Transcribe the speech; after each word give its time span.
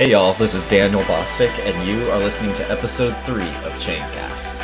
Hey 0.00 0.12
y'all, 0.12 0.32
this 0.32 0.54
is 0.54 0.64
Daniel 0.64 1.02
Bostic, 1.02 1.50
and 1.58 1.86
you 1.86 2.10
are 2.10 2.18
listening 2.18 2.54
to 2.54 2.70
episode 2.70 3.14
3 3.26 3.42
of 3.42 3.74
Chaincast. 3.74 4.56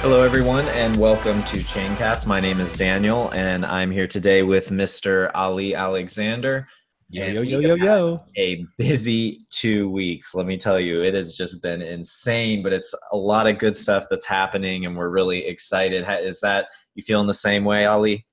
Hello, 0.00 0.22
everyone, 0.24 0.64
and 0.68 0.98
welcome 0.98 1.42
to 1.42 1.58
Chaincast. 1.58 2.26
My 2.26 2.40
name 2.40 2.60
is 2.60 2.72
Daniel, 2.72 3.28
and 3.32 3.66
I'm 3.66 3.90
here 3.90 4.06
today 4.06 4.42
with 4.42 4.70
Mr. 4.70 5.30
Ali 5.34 5.74
Alexander. 5.74 6.66
Yo, 7.10 7.22
And 7.22 7.34
yo, 7.36 7.40
we 7.40 7.48
yo, 7.48 7.60
yo, 7.60 7.74
yo. 7.74 8.20
a 8.36 8.66
busy 8.76 9.38
two 9.50 9.88
weeks. 9.88 10.34
Let 10.34 10.44
me 10.44 10.58
tell 10.58 10.78
you, 10.78 11.02
it 11.02 11.14
has 11.14 11.32
just 11.32 11.62
been 11.62 11.80
insane, 11.80 12.62
but 12.62 12.74
it's 12.74 12.94
a 13.12 13.16
lot 13.16 13.46
of 13.46 13.56
good 13.56 13.74
stuff 13.74 14.04
that's 14.10 14.26
happening, 14.26 14.84
and 14.84 14.94
we're 14.94 15.08
really 15.08 15.46
excited. 15.46 16.04
Is 16.22 16.40
that 16.40 16.66
you 16.94 17.02
feeling 17.02 17.26
the 17.26 17.32
same 17.32 17.64
way, 17.64 17.86
Ali? 17.86 18.26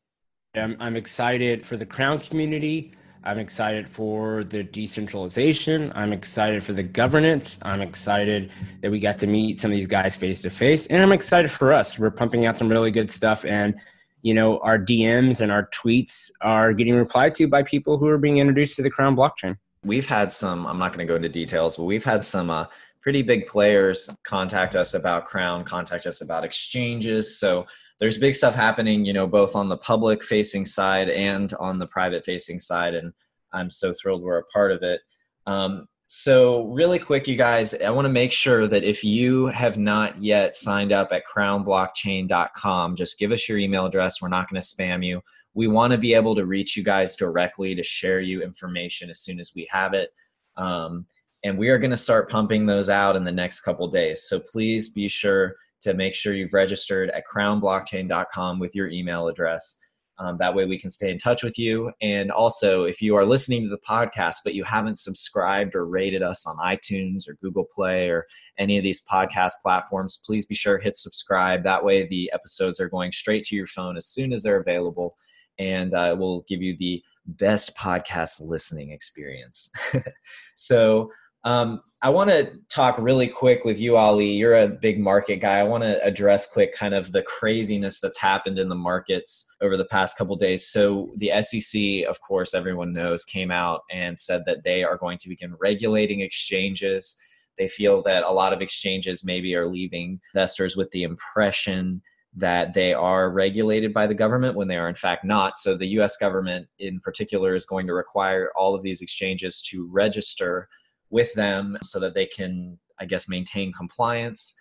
I'm, 0.56 0.76
I'm 0.82 0.98
excited 0.98 1.66
for 1.66 1.78
the 1.78 1.86
Crown 1.86 2.20
community. 2.20 2.94
I'm 3.24 3.40
excited 3.40 3.88
for 3.88 4.44
the 4.44 4.64
decentralization. 4.64 5.94
I'm 5.96 6.12
excited 6.12 6.62
for 6.62 6.74
the 6.74 6.84
governance. 6.84 7.58
I'm 7.62 7.82
excited 7.82 8.52
that 8.82 8.92
we 8.92 9.00
got 9.00 9.18
to 9.20 9.28
meet 9.28 9.58
some 9.58 9.72
of 9.72 9.78
these 9.78 9.88
guys 9.88 10.18
face 10.18 10.42
to 10.42 10.50
face. 10.50 10.86
And 10.88 11.02
I'm 11.02 11.14
excited 11.14 11.50
for 11.50 11.72
us. 11.72 11.98
We're 11.98 12.12
pumping 12.12 12.46
out 12.46 12.58
some 12.58 12.68
really 12.68 12.92
good 12.92 13.10
stuff. 13.10 13.46
And, 13.46 13.80
you 14.26 14.34
know, 14.34 14.58
our 14.62 14.80
DMs 14.80 15.40
and 15.40 15.52
our 15.52 15.68
tweets 15.68 16.32
are 16.42 16.74
getting 16.74 16.96
replied 16.96 17.36
to 17.36 17.48
by 17.48 17.62
people 17.62 18.00
who 18.00 18.08
are 18.08 18.18
being 18.18 18.38
introduced 18.38 18.76
to 18.76 18.82
the 18.82 18.90
Crown 18.90 19.16
blockchain. 19.16 19.56
We've 19.84 20.08
had 20.08 20.32
some. 20.32 20.66
I'm 20.66 20.80
not 20.80 20.94
going 20.94 21.06
to 21.06 21.12
go 21.12 21.16
into 21.16 21.30
details, 21.30 21.78
but 21.78 21.84
we've 21.84 22.04
had 22.04 22.24
some 22.24 22.50
uh, 22.50 22.66
pretty 23.04 23.22
big 23.22 23.46
players 23.46 24.10
contact 24.24 24.76
us 24.76 24.96
about 24.96 25.26
Crown, 25.26 25.64
contact 25.64 26.08
us 26.08 26.22
about 26.22 26.44
exchanges. 26.44 27.38
So 27.38 27.68
there's 28.00 28.18
big 28.18 28.34
stuff 28.34 28.56
happening, 28.56 29.06
you 29.06 29.14
know, 29.14 29.28
both 29.28 29.56
on 29.56 29.70
the 29.70 29.78
public 29.78 30.24
facing 30.24 30.66
side 30.66 31.08
and 31.08 31.54
on 31.60 31.78
the 31.78 31.86
private 31.86 32.26
facing 32.26 32.58
side. 32.58 32.96
And 32.96 33.14
I'm 33.54 33.70
so 33.70 33.94
thrilled 33.94 34.24
we're 34.24 34.40
a 34.40 34.46
part 34.46 34.72
of 34.72 34.82
it. 34.82 35.02
Um, 35.46 35.86
so, 36.18 36.64
really 36.68 36.98
quick, 36.98 37.28
you 37.28 37.36
guys, 37.36 37.74
I 37.74 37.90
want 37.90 38.06
to 38.06 38.10
make 38.10 38.32
sure 38.32 38.70
that 38.70 38.86
if 38.86 39.04
you 39.04 39.48
have 39.48 39.78
not 39.78 40.24
yet 40.24 40.56
signed 40.56 40.94
up 40.94 41.12
at 41.12 41.24
crownblockchain.com, 41.28 42.96
just 42.96 43.20
give 43.20 43.34
us 43.34 43.50
your 43.50 43.58
email 43.58 43.86
address. 43.86 44.22
We're 44.22 44.30
not 44.30 44.50
going 44.50 44.62
to 44.62 44.66
spam 44.66 45.06
you. 45.06 45.20
We 45.56 45.68
want 45.68 45.92
to 45.92 45.98
be 45.98 46.14
able 46.14 46.34
to 46.36 46.46
reach 46.46 46.78
you 46.78 46.86
guys 46.86 47.18
directly 47.18 47.76
to 47.76 47.84
share 47.84 48.22
you 48.22 48.42
information 48.42 49.10
as 49.10 49.20
soon 49.20 49.42
as 49.42 49.52
we 49.58 49.68
have 49.70 49.94
it. 49.94 50.12
Um, 50.56 51.06
and 51.44 51.58
we 51.58 51.68
are 51.68 51.78
going 51.78 51.92
to 51.92 51.98
start 51.98 52.30
pumping 52.30 52.66
those 52.66 52.88
out 52.88 53.18
in 53.18 53.26
the 53.26 53.32
next 53.34 53.60
couple 53.60 53.86
days. 53.90 54.24
So, 54.24 54.40
please 54.40 54.94
be 54.94 55.10
sure 55.10 55.58
to 55.82 55.94
make 55.94 56.16
sure 56.16 56.34
you've 56.34 56.54
registered 56.54 57.10
at 57.10 57.28
crownblockchain.com 57.28 58.58
with 58.58 58.74
your 58.74 58.88
email 58.88 59.28
address. 59.28 59.85
Um, 60.18 60.38
that 60.38 60.56
way 60.56 60.66
we 60.66 60.80
can 60.80 60.90
stay 60.90 61.12
in 61.12 61.18
touch 61.18 61.44
with 61.44 61.60
you. 61.60 61.92
And 62.02 62.32
also, 62.32 62.86
if 62.86 63.02
you 63.02 63.16
are 63.16 63.26
listening 63.26 63.64
to 63.64 63.70
the 63.70 63.78
podcast, 63.78 64.38
but 64.46 64.54
you 64.54 64.64
haven't 64.64 64.98
subscribed 64.98 65.76
or 65.76 65.86
rated 65.86 66.24
us 66.24 66.48
on 66.48 66.56
iTunes 66.58 67.28
or 67.28 67.34
Google 67.42 67.66
Play 67.66 68.10
or 68.10 68.26
any 68.58 68.78
of 68.78 68.84
these 68.84 69.04
podcast 69.06 69.54
platforms, 69.62 70.22
please 70.26 70.46
be 70.46 70.56
sure 70.56 70.78
to 70.78 70.84
hit 70.84 70.96
subscribe. 70.96 71.64
That 71.64 71.84
way 71.84 72.08
the 72.08 72.32
episodes 72.34 72.80
are 72.80 72.90
going 72.90 73.12
straight 73.12 73.44
to 73.46 73.56
your 73.56 73.68
phone 73.68 73.98
as 73.98 74.08
soon 74.08 74.32
as 74.32 74.42
they're 74.42 74.62
available. 74.62 75.18
And 75.60 75.94
uh, 75.94 76.16
will 76.18 76.46
give 76.48 76.62
you 76.62 76.76
the 76.78 77.04
best 77.26 77.76
podcast 77.78 78.40
listening 78.40 78.92
experience. 78.92 79.70
so, 80.56 81.12
um, 81.46 81.82
I 82.02 82.10
want 82.10 82.32
to 82.32 82.52
talk 82.70 82.98
really 82.98 83.28
quick 83.28 83.66
with 83.66 83.80
you, 83.80 83.98
Ali. 83.98 84.32
You're 84.32 84.58
a 84.58 84.68
big 84.68 85.00
market 85.00 85.38
guy. 85.38 85.60
I 85.60 85.64
want 85.64 85.84
to 85.84 86.04
address 86.04 86.52
quick 86.52 86.74
kind 86.74 86.96
of 86.96 87.12
the 87.12 87.22
craziness 87.22 88.00
that's 88.00 88.20
happened 88.20 88.58
in 88.58 88.68
the 88.68 88.76
markets 88.76 89.46
over 89.62 89.78
the 89.78 89.86
past 89.86 90.18
couple 90.18 90.36
days. 90.38 90.66
So 90.68 91.14
the 91.18 91.32
SEC, 91.44 92.10
of 92.10 92.20
course, 92.22 92.56
everyone 92.56 92.94
knows, 92.94 93.24
came 93.24 93.52
out 93.52 93.82
and 93.92 94.20
said 94.20 94.42
that 94.48 94.64
they 94.64 94.84
are 94.84 94.98
going 94.98 95.20
to 95.20 95.30
begin 95.30 95.56
regulating 95.62 96.22
exchanges. 96.22 97.16
They 97.60 97.68
feel 97.68 98.02
that 98.02 98.24
a 98.24 98.32
lot 98.32 98.52
of 98.52 98.62
exchanges 98.62 99.24
maybe 99.24 99.54
are 99.54 99.68
leaving 99.68 100.20
investors 100.34 100.76
with 100.76 100.90
the 100.92 101.04
impression 101.04 102.02
that 102.38 102.74
they 102.74 102.92
are 102.92 103.30
regulated 103.30 103.94
by 103.94 104.08
the 104.08 104.16
government 104.16 104.58
when 104.58 104.68
they 104.68 104.78
are 104.78 104.90
in 104.90 104.96
fact 104.96 105.24
not. 105.24 105.58
So 105.58 105.78
the 105.78 106.00
US 106.00 106.18
government 106.18 106.68
in 106.80 107.00
particular 107.00 107.54
is 107.54 107.68
going 107.68 107.86
to 107.86 107.94
require 107.94 108.52
all 108.58 108.74
of 108.74 108.82
these 108.82 109.00
exchanges 109.00 109.62
to 109.70 109.88
register 109.92 110.68
with 111.16 111.34
them 111.34 111.78
so 111.82 111.98
that 112.02 112.14
they 112.14 112.26
can, 112.26 112.78
I 113.00 113.06
guess, 113.06 113.30
maintain 113.30 113.72
compliance. 113.72 114.54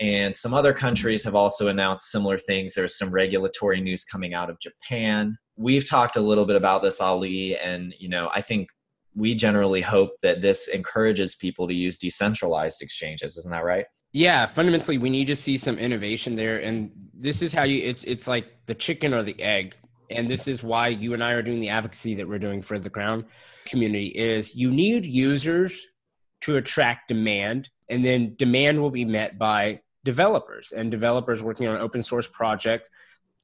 And 0.00 0.34
some 0.34 0.54
other 0.54 0.72
countries 0.72 1.22
have 1.24 1.34
also 1.34 1.68
announced 1.68 2.10
similar 2.10 2.38
things. 2.38 2.72
There's 2.72 2.96
some 2.96 3.10
regulatory 3.10 3.82
news 3.82 4.04
coming 4.04 4.32
out 4.32 4.48
of 4.48 4.58
Japan. 4.58 5.36
We've 5.56 5.86
talked 5.86 6.16
a 6.16 6.22
little 6.22 6.46
bit 6.46 6.56
about 6.56 6.82
this, 6.82 6.98
Ali, 7.00 7.58
and 7.58 7.94
you 7.98 8.08
know, 8.08 8.30
I 8.34 8.40
think 8.40 8.68
we 9.14 9.34
generally 9.34 9.82
hope 9.82 10.12
that 10.22 10.40
this 10.40 10.68
encourages 10.68 11.34
people 11.34 11.68
to 11.68 11.74
use 11.74 11.98
decentralized 11.98 12.80
exchanges. 12.80 13.36
Isn't 13.36 13.52
that 13.52 13.64
right? 13.64 13.84
Yeah, 14.12 14.46
fundamentally, 14.46 14.96
we 14.96 15.10
need 15.10 15.26
to 15.26 15.36
see 15.36 15.58
some 15.58 15.78
innovation 15.78 16.36
there, 16.36 16.58
and 16.58 16.90
this 17.12 17.42
is 17.42 17.52
how 17.52 17.64
you. 17.64 17.82
It's 17.86 18.04
it's 18.04 18.26
like 18.26 18.46
the 18.66 18.74
chicken 18.74 19.12
or 19.12 19.22
the 19.22 19.38
egg, 19.42 19.76
and 20.10 20.30
this 20.30 20.48
is 20.48 20.62
why 20.62 20.88
you 20.88 21.12
and 21.12 21.22
I 21.22 21.32
are 21.32 21.42
doing 21.42 21.60
the 21.60 21.68
advocacy 21.68 22.14
that 22.14 22.26
we're 22.26 22.38
doing 22.38 22.62
for 22.62 22.78
the 22.78 22.88
Crown 22.88 23.26
community. 23.66 24.06
Is 24.06 24.54
you 24.54 24.70
need 24.70 25.04
users 25.04 25.84
to 26.42 26.56
attract 26.56 27.08
demand, 27.08 27.70
and 27.88 28.04
then 28.04 28.34
demand 28.36 28.80
will 28.80 28.90
be 28.90 29.04
met 29.04 29.38
by 29.38 29.80
developers, 30.04 30.72
and 30.72 30.90
developers 30.90 31.42
working 31.42 31.66
on 31.68 31.76
open 31.76 32.02
source 32.02 32.26
project 32.26 32.88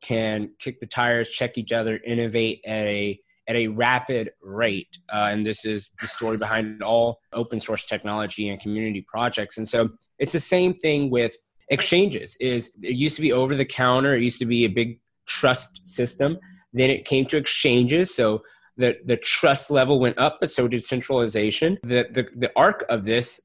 can 0.01 0.51
kick 0.59 0.81
the 0.81 0.87
tires, 0.87 1.31
check 1.31 1.57
each 1.57 1.73
other, 1.73 1.99
innovate 2.05 2.61
at 2.67 2.85
a 2.85 3.21
at 3.47 3.57
a 3.57 3.69
rapid 3.69 4.31
rate. 4.43 4.99
Uh, 5.13 5.29
and 5.31 5.45
this 5.45 5.65
is 5.65 5.91
the 6.01 6.07
story 6.07 6.37
behind 6.37 6.83
all 6.83 7.21
open 7.33 7.61
source 7.61 7.85
technology 7.87 8.49
and 8.49 8.61
community 8.61 9.05
projects. 9.07 9.59
And 9.59 9.69
so 9.69 9.91
it's 10.19 10.33
the 10.33 10.41
same 10.41 10.75
thing 10.75 11.11
with 11.11 11.37
exchanges 11.69 12.37
is 12.41 12.71
it 12.83 12.95
used 12.95 13.17
to 13.17 13.23
be 13.23 13.33
over 13.33 13.55
the 13.55 13.65
counter. 13.65 14.15
It 14.15 14.23
used 14.23 14.39
to 14.39 14.47
be 14.47 14.65
a 14.65 14.69
big 14.69 14.99
trust 15.27 15.87
system. 15.87 16.39
Then 16.73 16.91
it 16.91 17.05
came 17.05 17.27
to 17.27 17.37
exchanges. 17.37 18.15
So 18.15 18.43
the, 18.77 18.97
the 19.05 19.17
trust 19.17 19.71
level 19.71 20.01
went 20.01 20.19
up, 20.19 20.39
but 20.41 20.51
so 20.51 20.69
did 20.69 20.85
centralization. 20.85 21.79
The, 21.83 22.07
the, 22.13 22.27
the 22.37 22.51
arc 22.57 22.85
of 22.89 23.05
this 23.05 23.41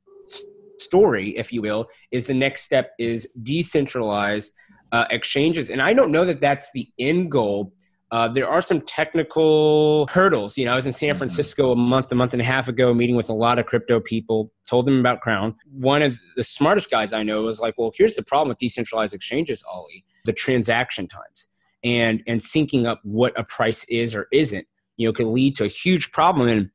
story, 0.78 1.38
if 1.38 1.52
you 1.52 1.62
will, 1.62 1.88
is 2.12 2.28
the 2.28 2.34
next 2.34 2.64
step 2.64 2.92
is 3.00 3.28
decentralized 3.44 4.54
uh, 4.92 5.06
exchanges. 5.10 5.70
And 5.70 5.82
I 5.82 5.94
don't 5.94 6.12
know 6.12 6.26
that 6.26 6.42
that's 6.42 6.72
the 6.74 6.90
end 6.98 7.32
goal 7.32 7.74
uh, 8.12 8.28
there 8.28 8.50
are 8.50 8.62
some 8.62 8.82
technical 8.82 10.08
hurdles. 10.08 10.58
You 10.58 10.66
know, 10.66 10.74
I 10.74 10.76
was 10.76 10.88
in 10.88 10.94
San 10.94 11.16
Francisco 11.16 11.72
a 11.72 11.76
month, 11.76 12.12
a 12.12 12.16
month 12.16 12.34
and 12.34 12.42
a 12.42 12.46
half 12.46 12.68
ago, 12.68 12.94
meeting 12.94 13.16
with 13.16 13.30
a 13.30 13.34
lot 13.34 13.60
of 13.60 13.68
crypto 13.68 14.00
people, 14.00 14.52
told 14.68 14.88
them 14.88 15.00
about 15.00 15.22
Crown. 15.22 15.56
One 15.72 16.02
of 16.02 16.20
the 16.36 16.44
smartest 16.44 16.90
guys 16.90 17.14
I 17.14 17.22
know 17.22 17.44
was 17.44 17.60
like, 17.60 17.76
well, 17.78 17.92
here's 17.96 18.16
the 18.16 18.24
problem 18.24 18.50
with 18.50 18.58
decentralized 18.58 19.14
exchanges, 19.14 19.64
Ali, 19.72 20.04
the 20.26 20.34
transaction 20.34 21.08
times 21.08 21.48
and, 21.84 22.24
and 22.28 22.42
syncing 22.42 22.88
up 22.88 23.00
what 23.04 23.38
a 23.40 23.44
price 23.44 23.86
is 23.86 24.16
or 24.16 24.28
isn't, 24.34 24.68
you 25.00 25.08
know, 25.08 25.14
can 25.14 25.34
lead 25.34 25.56
to 25.56 25.64
a 25.64 25.68
huge 25.68 26.12
problem. 26.12 26.50
And 26.50 26.70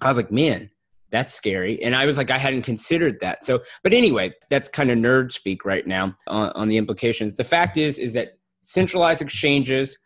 I 0.00 0.08
was 0.08 0.16
like, 0.16 0.32
man, 0.32 0.68
that's 1.12 1.32
scary. 1.32 1.80
And 1.80 1.94
I 1.94 2.06
was 2.06 2.18
like, 2.18 2.30
I 2.30 2.36
hadn't 2.36 2.62
considered 2.62 3.20
that. 3.20 3.44
So, 3.44 3.60
but 3.84 3.92
anyway, 3.92 4.32
that's 4.50 4.68
kind 4.68 4.90
of 4.90 4.98
nerd 4.98 5.30
speak 5.30 5.64
right 5.64 5.86
now 5.86 6.16
on, 6.26 6.50
on 6.56 6.68
the 6.68 6.76
implications. 6.76 7.34
The 7.34 7.44
fact 7.44 7.76
is, 7.76 8.00
is 8.00 8.14
that 8.14 8.38
centralized 8.62 9.22
exchanges 9.22 9.96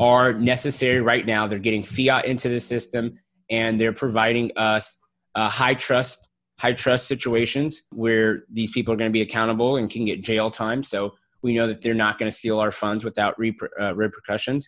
are 0.00 0.32
necessary 0.32 1.02
right 1.02 1.26
now. 1.26 1.46
They're 1.46 1.58
getting 1.58 1.82
fiat 1.82 2.24
into 2.24 2.48
the 2.48 2.60
system 2.60 3.18
and 3.50 3.78
they're 3.78 3.92
providing 3.92 4.50
us 4.56 4.96
uh, 5.34 5.50
high 5.50 5.74
trust, 5.74 6.30
high 6.60 6.72
trust 6.72 7.08
situations 7.08 7.82
where 7.90 8.44
these 8.50 8.70
people 8.70 8.94
are 8.94 8.96
going 8.96 9.10
to 9.10 9.12
be 9.12 9.20
accountable 9.20 9.76
and 9.76 9.90
can 9.90 10.06
get 10.06 10.22
jail 10.22 10.50
time. 10.50 10.82
So 10.82 11.12
we 11.42 11.54
know 11.54 11.66
that 11.66 11.82
they're 11.82 11.92
not 11.92 12.18
going 12.18 12.30
to 12.30 12.36
steal 12.36 12.58
our 12.58 12.72
funds 12.72 13.04
without 13.04 13.38
reper- 13.38 13.68
uh, 13.78 13.94
repercussions. 13.94 14.66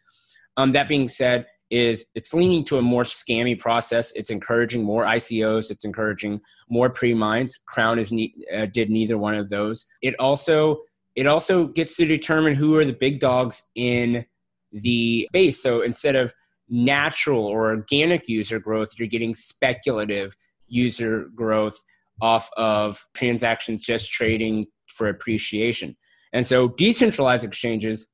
Um, 0.59 0.73
that 0.73 0.89
being 0.89 1.09
said, 1.09 1.47
is 1.75 2.07
it's 2.15 2.33
leaning 2.33 2.65
to 2.65 2.79
a 2.79 2.83
more 2.83 3.03
scammy 3.03 3.59
process. 3.59 4.13
It's 4.13 4.31
encouraging 4.31 4.85
more 4.85 5.05
ICOs. 5.05 5.73
It's 5.73 5.85
encouraging 5.85 6.41
more 6.71 6.89
pre-mines. 6.89 7.59
Crown 7.67 7.99
is 7.99 8.13
ne- 8.13 8.33
uh, 8.55 8.67
did 8.67 8.91
neither 8.91 9.19
one 9.19 9.35
of 9.35 9.51
those. 9.51 9.85
It 10.01 10.15
also 10.21 10.83
it 11.17 11.27
also 11.27 11.67
gets 11.67 11.97
to 11.97 12.07
determine 12.07 12.55
who 12.55 12.77
are 12.77 12.85
the 12.85 12.93
big 12.93 13.19
dogs 13.19 13.65
in 13.75 14.25
the 14.71 15.27
space. 15.31 15.61
So 15.61 15.83
instead 15.83 16.15
of 16.15 16.33
natural 16.69 17.45
or 17.45 17.71
organic 17.71 18.29
user 18.29 18.61
growth, 18.61 18.93
you're 18.97 19.09
getting 19.09 19.35
speculative 19.35 20.37
user 20.69 21.27
growth 21.35 21.83
off 22.23 22.51
of 22.57 23.05
transactions 23.15 23.85
just 23.85 24.11
trading 24.11 24.67
for 24.87 25.09
appreciation. 25.09 25.97
And 26.33 26.47
so 26.47 26.69
decentralized 26.69 27.45
exchanges 27.45 28.07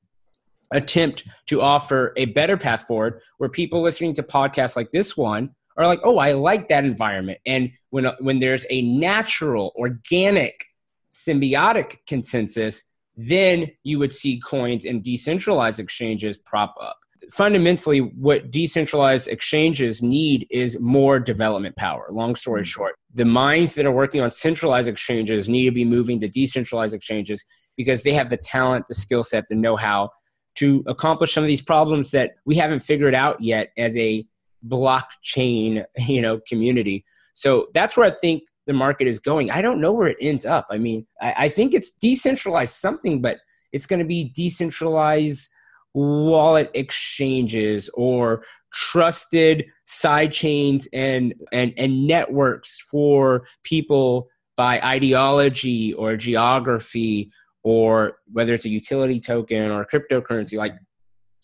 attempt 0.72 1.24
to 1.46 1.60
offer 1.60 2.12
a 2.16 2.26
better 2.26 2.56
path 2.56 2.82
forward 2.82 3.20
where 3.38 3.48
people 3.48 3.82
listening 3.82 4.14
to 4.14 4.22
podcasts 4.22 4.76
like 4.76 4.90
this 4.92 5.16
one 5.16 5.50
are 5.76 5.86
like, 5.86 6.00
"Oh, 6.04 6.18
I 6.18 6.32
like 6.32 6.68
that 6.68 6.84
environment." 6.84 7.38
And 7.46 7.72
when 7.90 8.06
when 8.20 8.38
there's 8.38 8.66
a 8.70 8.82
natural, 8.82 9.72
organic 9.76 10.64
symbiotic 11.12 11.96
consensus, 12.06 12.84
then 13.16 13.66
you 13.82 13.98
would 13.98 14.12
see 14.12 14.40
coins 14.40 14.84
and 14.84 15.02
decentralized 15.02 15.80
exchanges 15.80 16.38
prop 16.38 16.74
up. 16.80 16.96
Fundamentally, 17.30 17.98
what 17.98 18.50
decentralized 18.50 19.28
exchanges 19.28 20.02
need 20.02 20.46
is 20.50 20.78
more 20.80 21.20
development 21.20 21.76
power. 21.76 22.06
Long 22.10 22.34
story 22.34 22.62
mm-hmm. 22.62 22.66
short, 22.66 22.94
the 23.14 23.24
minds 23.24 23.74
that 23.74 23.86
are 23.86 23.92
working 23.92 24.20
on 24.20 24.30
centralized 24.30 24.88
exchanges 24.88 25.48
need 25.48 25.66
to 25.66 25.72
be 25.72 25.84
moving 25.84 26.18
to 26.20 26.28
decentralized 26.28 26.94
exchanges 26.94 27.44
because 27.76 28.02
they 28.02 28.12
have 28.12 28.30
the 28.30 28.36
talent, 28.36 28.86
the 28.88 28.94
skill 28.94 29.22
set, 29.22 29.44
the 29.48 29.54
know 29.54 29.76
how 29.76 30.10
to 30.60 30.84
accomplish 30.86 31.32
some 31.34 31.42
of 31.42 31.48
these 31.48 31.62
problems 31.62 32.10
that 32.10 32.32
we 32.44 32.54
haven't 32.54 32.80
figured 32.80 33.14
out 33.14 33.40
yet 33.40 33.72
as 33.78 33.96
a 33.96 34.24
blockchain 34.66 35.84
you 35.98 36.22
know 36.22 36.40
community. 36.46 37.04
So 37.32 37.68
that's 37.74 37.96
where 37.96 38.06
i 38.06 38.10
think 38.10 38.42
the 38.66 38.72
market 38.74 39.08
is 39.08 39.18
going. 39.18 39.50
I 39.50 39.62
don't 39.62 39.80
know 39.80 39.92
where 39.92 40.08
it 40.08 40.18
ends 40.20 40.46
up. 40.46 40.66
I 40.70 40.78
mean 40.78 41.06
i, 41.20 41.34
I 41.44 41.48
think 41.48 41.74
it's 41.74 41.90
decentralized 41.90 42.74
something 42.74 43.20
but 43.20 43.38
it's 43.72 43.86
going 43.86 44.00
to 44.00 44.04
be 44.04 44.32
decentralized 44.34 45.48
wallet 45.94 46.70
exchanges 46.74 47.90
or 47.94 48.44
trusted 48.72 49.64
side 49.86 50.32
chains 50.32 50.88
and 50.92 51.34
and 51.52 51.74
and 51.76 52.06
networks 52.06 52.78
for 52.78 53.46
people 53.64 54.28
by 54.56 54.80
ideology 54.82 55.92
or 55.94 56.16
geography 56.16 57.32
or 57.62 58.18
whether 58.32 58.54
it's 58.54 58.64
a 58.64 58.68
utility 58.68 59.20
token 59.20 59.70
or 59.70 59.82
a 59.82 59.86
cryptocurrency 59.86 60.56
like 60.56 60.74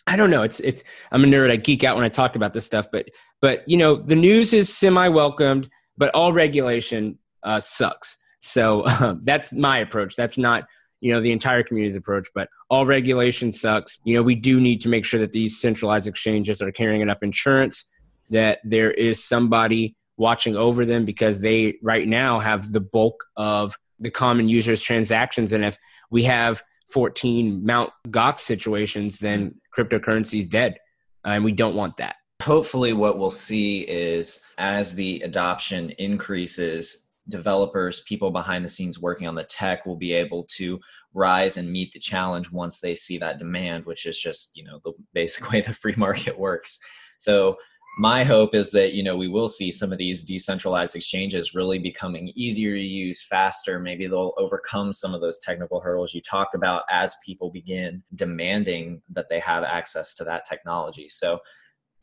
i 0.06 0.16
don't 0.16 0.30
know. 0.30 0.42
It's 0.42 0.60
it's 0.60 0.84
i'm 1.12 1.24
a 1.24 1.26
nerd. 1.26 1.50
I 1.50 1.56
geek 1.56 1.84
out 1.84 1.96
when 1.96 2.04
i 2.04 2.08
talk 2.08 2.36
about 2.36 2.54
this 2.54 2.64
stuff 2.64 2.86
but 2.92 3.08
but 3.40 3.68
you 3.68 3.76
know 3.76 3.96
the 3.96 4.16
news 4.16 4.52
is 4.52 4.74
semi 4.74 5.08
welcomed 5.08 5.68
but 5.98 6.14
all 6.14 6.32
regulation 6.32 7.18
uh, 7.42 7.60
sucks. 7.60 8.18
So 8.40 8.86
um, 8.86 9.22
that's 9.24 9.52
my 9.52 9.78
approach. 9.78 10.14
That's 10.16 10.38
not 10.38 10.64
you 11.00 11.12
know 11.12 11.20
the 11.20 11.32
entire 11.32 11.62
community's 11.62 11.96
approach 11.96 12.28
but 12.34 12.48
all 12.70 12.86
regulation 12.86 13.52
sucks. 13.52 13.98
You 14.04 14.14
know 14.14 14.22
we 14.22 14.34
do 14.34 14.60
need 14.60 14.80
to 14.82 14.88
make 14.88 15.04
sure 15.04 15.20
that 15.20 15.32
these 15.32 15.60
centralized 15.60 16.06
exchanges 16.06 16.62
are 16.62 16.72
carrying 16.72 17.00
enough 17.00 17.22
insurance 17.22 17.84
that 18.30 18.58
there 18.64 18.90
is 18.90 19.22
somebody 19.22 19.94
watching 20.16 20.56
over 20.56 20.84
them 20.84 21.04
because 21.04 21.40
they 21.40 21.76
right 21.82 22.08
now 22.08 22.38
have 22.38 22.72
the 22.72 22.80
bulk 22.80 23.24
of 23.36 23.76
the 23.98 24.10
common 24.10 24.48
users 24.48 24.82
transactions. 24.82 25.52
And 25.52 25.64
if 25.64 25.76
we 26.10 26.22
have 26.24 26.62
14 26.88 27.64
Mount 27.64 27.90
Gox 28.08 28.40
situations, 28.40 29.18
then 29.18 29.56
cryptocurrency 29.76 30.40
is 30.40 30.46
dead. 30.46 30.76
And 31.24 31.44
we 31.44 31.52
don't 31.52 31.74
want 31.74 31.96
that. 31.96 32.16
Hopefully, 32.42 32.92
what 32.92 33.18
we'll 33.18 33.30
see 33.30 33.80
is 33.80 34.42
as 34.58 34.94
the 34.94 35.22
adoption 35.22 35.90
increases, 35.98 37.08
developers, 37.28 38.02
people 38.02 38.30
behind 38.30 38.64
the 38.64 38.68
scenes 38.68 39.00
working 39.00 39.26
on 39.26 39.34
the 39.34 39.42
tech 39.42 39.86
will 39.86 39.96
be 39.96 40.12
able 40.12 40.44
to 40.44 40.78
rise 41.14 41.56
and 41.56 41.72
meet 41.72 41.92
the 41.92 41.98
challenge 41.98 42.52
once 42.52 42.78
they 42.78 42.94
see 42.94 43.18
that 43.18 43.38
demand, 43.38 43.86
which 43.86 44.06
is 44.06 44.18
just, 44.18 44.56
you 44.56 44.62
know, 44.62 44.80
the 44.84 44.92
basic 45.12 45.50
way 45.52 45.60
the 45.60 45.72
free 45.72 45.94
market 45.96 46.38
works. 46.38 46.78
So 47.16 47.56
my 47.96 48.24
hope 48.24 48.54
is 48.54 48.70
that 48.72 48.92
you 48.92 49.02
know 49.02 49.16
we 49.16 49.28
will 49.28 49.48
see 49.48 49.70
some 49.70 49.90
of 49.90 49.98
these 49.98 50.22
decentralized 50.22 50.94
exchanges 50.94 51.54
really 51.54 51.78
becoming 51.78 52.30
easier 52.34 52.74
to 52.74 52.82
use 52.82 53.22
faster. 53.22 53.80
Maybe 53.80 54.06
they'll 54.06 54.34
overcome 54.36 54.92
some 54.92 55.14
of 55.14 55.22
those 55.22 55.38
technical 55.40 55.80
hurdles 55.80 56.12
you 56.12 56.20
talked 56.20 56.54
about 56.54 56.82
as 56.90 57.16
people 57.24 57.50
begin 57.50 58.02
demanding 58.14 59.00
that 59.10 59.26
they 59.30 59.40
have 59.40 59.64
access 59.64 60.14
to 60.16 60.24
that 60.24 60.44
technology. 60.44 61.08
So 61.08 61.40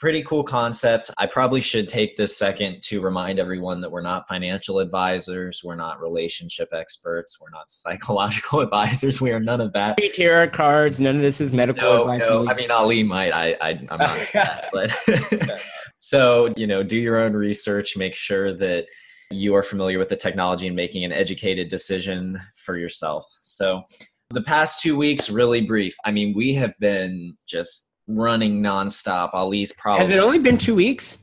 pretty 0.04 0.24
cool 0.24 0.44
concept. 0.44 1.12
I 1.18 1.28
probably 1.28 1.62
should 1.62 1.88
take 1.88 2.18
this 2.18 2.36
second 2.36 2.82
to 2.84 3.00
remind 3.00 3.40
everyone 3.40 3.80
that 3.80 3.90
we're 3.90 4.02
not 4.02 4.28
financial 4.28 4.80
advisors 4.80 5.62
we're 5.64 5.76
not 5.76 6.02
relationship 6.02 6.68
experts 6.74 7.40
we're 7.40 7.52
not 7.52 7.70
psychological 7.70 8.60
advisors 8.66 9.22
we 9.22 9.32
are 9.32 9.40
none 9.40 9.62
of 9.62 9.72
that. 9.74 9.98
Tarot 10.14 10.50
cards 10.50 11.00
none 11.00 11.16
of 11.16 11.22
this 11.22 11.40
is 11.40 11.54
medical 11.54 11.84
no, 11.84 12.02
advice. 12.02 12.20
no. 12.20 12.50
i 12.50 12.54
mean 12.54 12.70
ali 12.70 13.02
might 13.02 13.32
i, 13.32 13.56
I 13.62 13.70
i'm 13.90 14.00
not. 14.00 14.30
That, 14.34 14.70
but 14.74 15.62
So, 15.98 16.54
you 16.58 16.68
know, 16.68 16.84
do 16.84 16.98
your 16.98 17.18
own 17.18 17.34
research, 17.34 17.96
make 17.96 18.16
sure 18.16 18.54
that 18.58 18.86
you 19.32 19.56
are 19.56 19.64
familiar 19.64 20.00
with 20.00 20.10
the 20.10 20.16
technology 20.16 20.68
and 20.68 20.76
making 20.76 21.04
an 21.04 21.12
educated 21.12 21.70
decision 21.70 22.40
for 22.56 22.78
yourself. 22.78 23.26
So, 23.42 23.84
the 24.30 24.42
past 24.42 24.82
two 24.82 24.98
weeks, 24.98 25.30
really 25.30 25.62
brief. 25.62 25.96
I 26.06 26.12
mean, 26.12 26.34
we 26.36 26.54
have 26.56 26.74
been 26.80 27.38
just 27.48 27.92
running 28.08 28.62
nonstop. 28.62 29.30
Ali's 29.34 29.74
probably. 29.74 30.06
Has 30.06 30.12
it 30.12 30.20
only 30.20 30.40
been 30.40 30.58
two 30.58 30.76
weeks? 30.76 31.18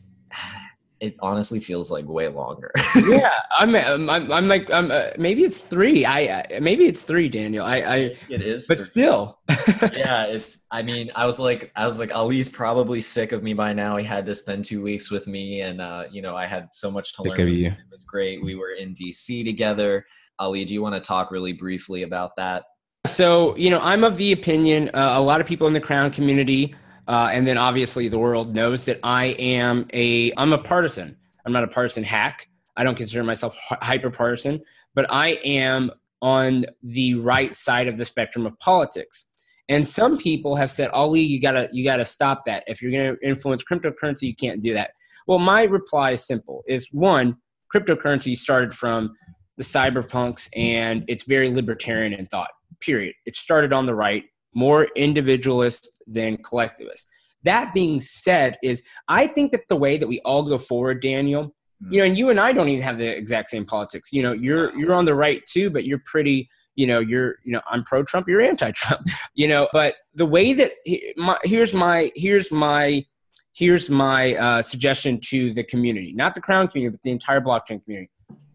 It 1.00 1.16
honestly 1.20 1.60
feels 1.60 1.90
like 1.90 2.06
way 2.06 2.28
longer. 2.28 2.70
yeah, 3.06 3.32
I'm, 3.58 3.74
I'm, 3.74 4.30
I'm, 4.30 4.48
like, 4.48 4.70
I'm, 4.70 4.90
uh, 4.90 5.08
maybe 5.16 5.44
it's 5.44 5.60
three. 5.60 6.04
I, 6.04 6.20
I, 6.20 6.60
maybe 6.60 6.84
it's 6.84 7.04
three, 7.04 7.28
Daniel. 7.28 7.64
I, 7.64 7.76
I 7.76 7.96
it 8.28 8.42
is, 8.42 8.66
but 8.66 8.78
three. 8.78 8.86
still. 8.86 9.40
yeah, 9.94 10.24
it's. 10.26 10.66
I 10.70 10.82
mean, 10.82 11.10
I 11.16 11.24
was 11.24 11.40
like, 11.40 11.72
I 11.74 11.86
was 11.86 11.98
like, 11.98 12.14
Ali's 12.14 12.50
probably 12.50 13.00
sick 13.00 13.32
of 13.32 13.42
me 13.42 13.54
by 13.54 13.72
now. 13.72 13.96
He 13.96 14.04
had 14.04 14.26
to 14.26 14.34
spend 14.34 14.66
two 14.66 14.82
weeks 14.82 15.10
with 15.10 15.26
me, 15.26 15.62
and 15.62 15.80
uh, 15.80 16.04
you 16.10 16.20
know, 16.20 16.36
I 16.36 16.46
had 16.46 16.68
so 16.72 16.90
much 16.90 17.14
to 17.14 17.22
sick 17.22 17.38
learn. 17.38 17.48
It 17.48 17.74
was 17.90 18.04
great. 18.04 18.44
We 18.44 18.54
were 18.54 18.72
in 18.72 18.92
DC 18.94 19.44
together. 19.44 20.04
Ali, 20.38 20.64
do 20.64 20.74
you 20.74 20.82
want 20.82 20.94
to 20.94 21.00
talk 21.00 21.30
really 21.30 21.52
briefly 21.52 22.02
about 22.02 22.36
that? 22.36 22.64
So, 23.06 23.56
you 23.56 23.70
know, 23.70 23.80
I'm 23.80 24.04
of 24.04 24.16
the 24.18 24.32
opinion 24.32 24.90
uh, 24.92 25.14
a 25.16 25.20
lot 25.20 25.40
of 25.40 25.46
people 25.46 25.66
in 25.66 25.72
the 25.72 25.80
Crown 25.80 26.10
community 26.10 26.74
uh, 27.10 27.28
and 27.32 27.44
then 27.44 27.58
obviously 27.58 28.08
the 28.08 28.20
world 28.20 28.54
knows 28.54 28.84
that 28.84 29.00
I 29.02 29.34
am 29.40 29.88
a 29.92 30.32
I'm 30.36 30.52
a 30.52 30.58
partisan. 30.58 31.16
I'm 31.44 31.52
not 31.52 31.64
a 31.64 31.68
partisan 31.68 32.04
hack. 32.04 32.48
I 32.76 32.84
don't 32.84 32.94
consider 32.94 33.24
myself 33.24 33.58
hyper 33.82 34.10
partisan, 34.10 34.62
but 34.94 35.06
I 35.10 35.30
am 35.44 35.90
on 36.22 36.66
the 36.84 37.14
right 37.14 37.52
side 37.52 37.88
of 37.88 37.98
the 37.98 38.04
spectrum 38.04 38.46
of 38.46 38.56
politics. 38.60 39.26
And 39.68 39.86
some 39.86 40.18
people 40.18 40.54
have 40.54 40.70
said, 40.70 40.88
Ali, 40.90 41.20
you 41.20 41.40
gotta 41.40 41.68
you 41.72 41.82
gotta 41.82 42.04
stop 42.04 42.44
that. 42.44 42.62
If 42.68 42.80
you're 42.80 42.92
gonna 42.92 43.16
influence 43.24 43.64
cryptocurrency, 43.64 44.22
you 44.22 44.36
can't 44.36 44.62
do 44.62 44.72
that. 44.74 44.92
Well, 45.26 45.40
my 45.40 45.64
reply 45.64 46.12
is 46.12 46.24
simple: 46.24 46.62
is 46.68 46.86
one, 46.92 47.36
cryptocurrency 47.74 48.36
started 48.36 48.72
from 48.72 49.16
the 49.56 49.64
cyberpunks 49.64 50.48
and 50.54 51.04
it's 51.08 51.24
very 51.24 51.52
libertarian 51.52 52.12
in 52.12 52.26
thought. 52.26 52.50
Period. 52.78 53.14
It 53.26 53.34
started 53.34 53.72
on 53.72 53.86
the 53.86 53.96
right 53.96 54.24
more 54.54 54.88
individualist 54.96 55.90
than 56.06 56.36
collectivist. 56.38 57.06
That 57.44 57.72
being 57.72 58.00
said, 58.00 58.58
is 58.62 58.82
I 59.08 59.26
think 59.26 59.52
that 59.52 59.68
the 59.68 59.76
way 59.76 59.96
that 59.96 60.06
we 60.06 60.20
all 60.20 60.42
go 60.42 60.58
forward, 60.58 61.00
Daniel, 61.00 61.54
you 61.88 62.00
know, 62.00 62.04
and 62.04 62.18
you 62.18 62.28
and 62.28 62.38
I 62.38 62.52
don't 62.52 62.68
even 62.68 62.82
have 62.82 62.98
the 62.98 63.08
exact 63.08 63.48
same 63.48 63.64
politics. 63.64 64.12
You 64.12 64.22
know, 64.22 64.32
you're 64.32 64.76
you're 64.78 64.92
on 64.92 65.06
the 65.06 65.14
right 65.14 65.42
too, 65.46 65.70
but 65.70 65.84
you're 65.84 66.02
pretty. 66.04 66.48
You 66.76 66.86
know, 66.86 67.00
you're 67.00 67.36
you 67.44 67.52
know 67.52 67.60
I'm 67.66 67.82
pro 67.84 68.02
Trump, 68.04 68.28
you're 68.28 68.40
anti 68.40 68.70
Trump. 68.72 69.06
You 69.34 69.48
know, 69.48 69.68
but 69.72 69.96
the 70.14 70.26
way 70.26 70.52
that 70.52 70.72
my, 71.16 71.38
here's 71.42 71.72
my 71.72 72.12
here's 72.14 72.50
my 72.50 73.04
here's 73.52 73.90
my 73.90 74.34
uh, 74.36 74.62
suggestion 74.62 75.20
to 75.20 75.52
the 75.52 75.64
community, 75.64 76.12
not 76.14 76.34
the 76.34 76.40
Crown 76.40 76.68
community, 76.68 76.96
but 76.96 77.02
the 77.02 77.10
entire 77.10 77.40
blockchain 77.40 77.82
community. 77.82 78.10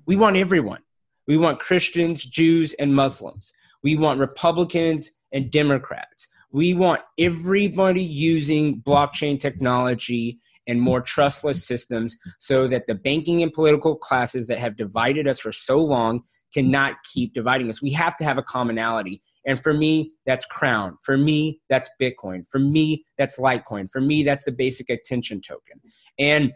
We 0.06 0.16
want 0.16 0.38
everyone. 0.38 0.82
We 1.28 1.38
want 1.38 1.60
Christians, 1.60 2.24
Jews, 2.24 2.74
and 2.76 2.94
Muslims. 2.94 3.54
We 3.84 3.98
want 3.98 4.20
Republicans 4.20 5.12
and 5.36 5.52
Democrats. 5.52 6.28
We 6.52 6.74
want 6.74 7.02
everybody 7.20 8.02
using 8.02 8.82
blockchain 8.82 9.40
technology 9.40 10.40
and 10.68 10.82
more 10.82 11.02
trustless 11.02 11.64
systems 11.64 12.18
so 12.40 12.68
that 12.68 12.88
the 12.88 12.96
banking 12.96 13.44
and 13.44 13.54
political 13.54 13.96
classes 13.96 14.48
that 14.48 14.58
have 14.58 14.78
divided 14.78 15.28
us 15.28 15.40
for 15.40 15.52
so 15.52 15.78
long 15.78 16.22
cannot 16.54 16.96
keep 17.14 17.34
dividing 17.34 17.70
us. 17.70 17.82
We 17.82 17.92
have 17.92 18.16
to 18.18 18.24
have 18.24 18.38
a 18.40 18.44
commonality. 18.44 19.22
And 19.46 19.62
for 19.62 19.74
me, 19.74 20.14
that's 20.26 20.46
Crown. 20.46 20.98
For 21.04 21.18
me, 21.18 21.62
that's 21.70 21.90
Bitcoin. 22.02 22.48
For 22.48 22.58
me, 22.58 23.06
that's 23.18 23.38
Litecoin. 23.38 23.92
For 23.92 24.02
me, 24.02 24.24
that's 24.24 24.46
the 24.46 24.52
basic 24.52 24.90
attention 24.90 25.42
token. 25.42 25.82
And 26.18 26.54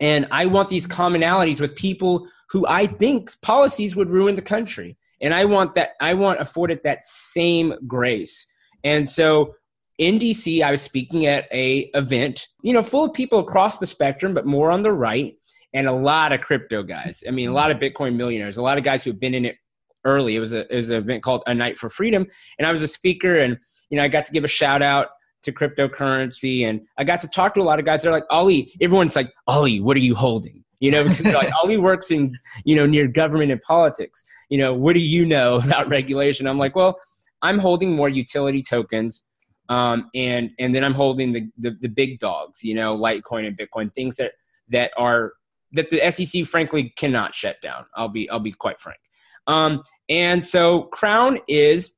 and 0.00 0.28
I 0.30 0.46
want 0.46 0.68
these 0.68 0.86
commonalities 0.86 1.60
with 1.60 1.74
people 1.74 2.28
who 2.50 2.64
I 2.68 2.86
think 2.86 3.30
policies 3.42 3.96
would 3.96 4.08
ruin 4.08 4.36
the 4.36 4.42
country 4.42 4.96
and 5.20 5.34
i 5.34 5.44
want 5.44 5.74
that 5.74 5.90
i 6.00 6.14
want 6.14 6.40
afforded 6.40 6.80
that 6.84 7.04
same 7.04 7.74
grace. 7.86 8.46
And 8.84 9.08
so 9.08 9.54
in 9.98 10.18
dc 10.18 10.62
i 10.62 10.70
was 10.70 10.82
speaking 10.82 11.26
at 11.26 11.48
a 11.52 11.90
event 11.94 12.46
you 12.62 12.72
know 12.72 12.82
full 12.82 13.04
of 13.04 13.12
people 13.12 13.40
across 13.40 13.78
the 13.78 13.86
spectrum 13.86 14.32
but 14.32 14.46
more 14.46 14.70
on 14.70 14.82
the 14.82 14.92
right 14.92 15.34
and 15.74 15.86
a 15.86 15.92
lot 15.92 16.32
of 16.32 16.40
crypto 16.40 16.82
guys. 16.82 17.22
I 17.26 17.30
mean 17.30 17.48
a 17.48 17.52
lot 17.52 17.70
of 17.70 17.78
bitcoin 17.78 18.16
millionaires 18.16 18.56
a 18.56 18.62
lot 18.62 18.78
of 18.78 18.84
guys 18.84 19.04
who've 19.04 19.18
been 19.18 19.34
in 19.34 19.44
it 19.44 19.56
early. 20.04 20.36
It 20.36 20.40
was 20.40 20.52
a 20.52 20.72
it 20.72 20.76
was 20.76 20.90
an 20.90 20.98
event 20.98 21.22
called 21.22 21.42
a 21.46 21.54
night 21.54 21.76
for 21.78 21.88
freedom. 21.88 22.26
And 22.58 22.66
i 22.66 22.72
was 22.72 22.82
a 22.82 22.88
speaker 22.88 23.38
and 23.38 23.58
you 23.90 23.96
know 23.96 24.04
i 24.04 24.08
got 24.08 24.24
to 24.26 24.32
give 24.32 24.44
a 24.44 24.48
shout 24.48 24.82
out 24.82 25.08
to 25.42 25.52
cryptocurrency. 25.52 26.64
And 26.64 26.82
i 26.96 27.04
got 27.04 27.20
to 27.20 27.28
talk 27.28 27.54
to 27.54 27.60
a 27.60 27.62
lot 27.62 27.78
of 27.78 27.84
guys. 27.84 28.02
They're 28.02 28.12
like 28.12 28.26
ali 28.30 28.72
everyone's 28.80 29.16
like 29.16 29.32
ali 29.46 29.80
what 29.80 29.96
are 29.96 30.00
you 30.00 30.14
holding 30.14 30.64
you 30.80 30.90
know 30.90 31.02
because 31.02 31.24
like 31.24 31.50
ali 31.62 31.76
works 31.76 32.10
in 32.10 32.36
you 32.64 32.76
know 32.76 32.86
near 32.86 33.06
government 33.06 33.50
and 33.50 33.60
politics 33.62 34.24
you 34.48 34.58
know, 34.58 34.72
what 34.72 34.94
do 34.94 35.00
you 35.00 35.24
know 35.24 35.56
about 35.64 35.88
regulation? 35.88 36.46
I'm 36.46 36.58
like, 36.58 36.74
well, 36.74 37.00
I'm 37.42 37.58
holding 37.58 37.94
more 37.94 38.08
utility 38.08 38.62
tokens. 38.62 39.24
Um, 39.70 40.08
and 40.14 40.50
and 40.58 40.74
then 40.74 40.82
I'm 40.82 40.94
holding 40.94 41.32
the, 41.32 41.46
the, 41.58 41.76
the 41.82 41.88
big 41.88 42.20
dogs, 42.20 42.64
you 42.64 42.74
know, 42.74 42.96
Litecoin 42.96 43.46
and 43.46 43.56
Bitcoin, 43.56 43.94
things 43.94 44.16
that 44.16 44.32
that 44.68 44.92
are 44.96 45.34
that 45.72 45.90
the 45.90 46.10
SEC 46.10 46.46
frankly 46.46 46.94
cannot 46.96 47.34
shut 47.34 47.60
down. 47.60 47.84
I'll 47.94 48.08
be 48.08 48.30
I'll 48.30 48.40
be 48.40 48.52
quite 48.52 48.80
frank. 48.80 48.98
Um, 49.46 49.82
and 50.08 50.46
so 50.46 50.84
Crown 50.84 51.38
is 51.48 51.92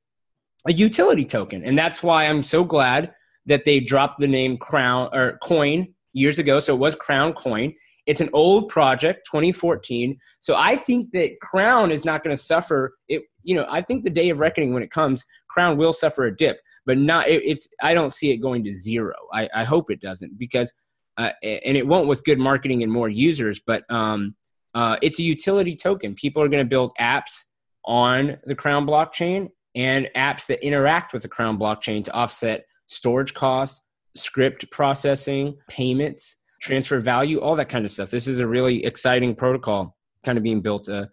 a 0.67 0.73
utility 0.73 1.23
token, 1.23 1.63
and 1.63 1.77
that's 1.77 2.03
why 2.03 2.25
I'm 2.25 2.43
so 2.43 2.65
glad 2.65 3.13
that 3.45 3.63
they 3.63 3.79
dropped 3.79 4.19
the 4.19 4.27
name 4.27 4.57
Crown 4.57 5.09
or 5.13 5.39
Coin 5.41 5.93
years 6.11 6.39
ago. 6.39 6.59
So 6.59 6.75
it 6.75 6.79
was 6.79 6.93
Crown 6.93 7.31
Coin. 7.31 7.73
It's 8.05 8.21
an 8.21 8.29
old 8.33 8.69
project, 8.69 9.27
2014. 9.31 10.17
So 10.39 10.55
I 10.57 10.75
think 10.75 11.11
that 11.11 11.39
Crown 11.41 11.91
is 11.91 12.03
not 12.03 12.23
going 12.23 12.35
to 12.35 12.41
suffer. 12.41 12.95
It, 13.07 13.23
you 13.43 13.55
know, 13.55 13.65
I 13.69 13.81
think 13.81 14.03
the 14.03 14.09
day 14.09 14.29
of 14.29 14.39
reckoning 14.39 14.73
when 14.73 14.83
it 14.83 14.91
comes, 14.91 15.25
Crown 15.49 15.77
will 15.77 15.93
suffer 15.93 16.25
a 16.25 16.35
dip, 16.35 16.59
but 16.85 16.97
not. 16.97 17.27
It, 17.27 17.43
it's. 17.45 17.67
I 17.81 17.93
don't 17.93 18.13
see 18.13 18.31
it 18.31 18.37
going 18.37 18.63
to 18.63 18.73
zero. 18.73 19.13
I, 19.33 19.49
I 19.53 19.63
hope 19.63 19.91
it 19.91 20.01
doesn't 20.01 20.37
because, 20.37 20.73
uh, 21.17 21.31
and 21.43 21.77
it 21.77 21.85
won't 21.85 22.07
with 22.07 22.23
good 22.23 22.39
marketing 22.39 22.83
and 22.83 22.91
more 22.91 23.09
users. 23.09 23.59
But 23.59 23.83
um, 23.89 24.35
uh, 24.73 24.97
it's 25.01 25.19
a 25.19 25.23
utility 25.23 25.75
token. 25.75 26.15
People 26.15 26.41
are 26.41 26.47
going 26.47 26.63
to 26.63 26.69
build 26.69 26.93
apps 26.99 27.45
on 27.85 28.37
the 28.45 28.55
Crown 28.55 28.85
blockchain 28.87 29.49
and 29.75 30.09
apps 30.15 30.47
that 30.47 30.65
interact 30.65 31.13
with 31.13 31.21
the 31.21 31.29
Crown 31.29 31.57
blockchain 31.57 32.03
to 32.05 32.13
offset 32.13 32.65
storage 32.87 33.33
costs, 33.33 33.81
script 34.15 34.69
processing, 34.71 35.57
payments, 35.69 36.37
transfer 36.61 36.99
value, 36.99 37.39
all 37.39 37.55
that 37.55 37.69
kind 37.69 37.85
of 37.85 37.91
stuff. 37.91 38.09
This 38.09 38.27
is 38.27 38.39
a 38.39 38.47
really 38.47 38.85
exciting 38.85 39.35
protocol 39.35 39.97
kind 40.23 40.37
of 40.37 40.43
being 40.43 40.61
built, 40.61 40.87
uh, 40.87 41.07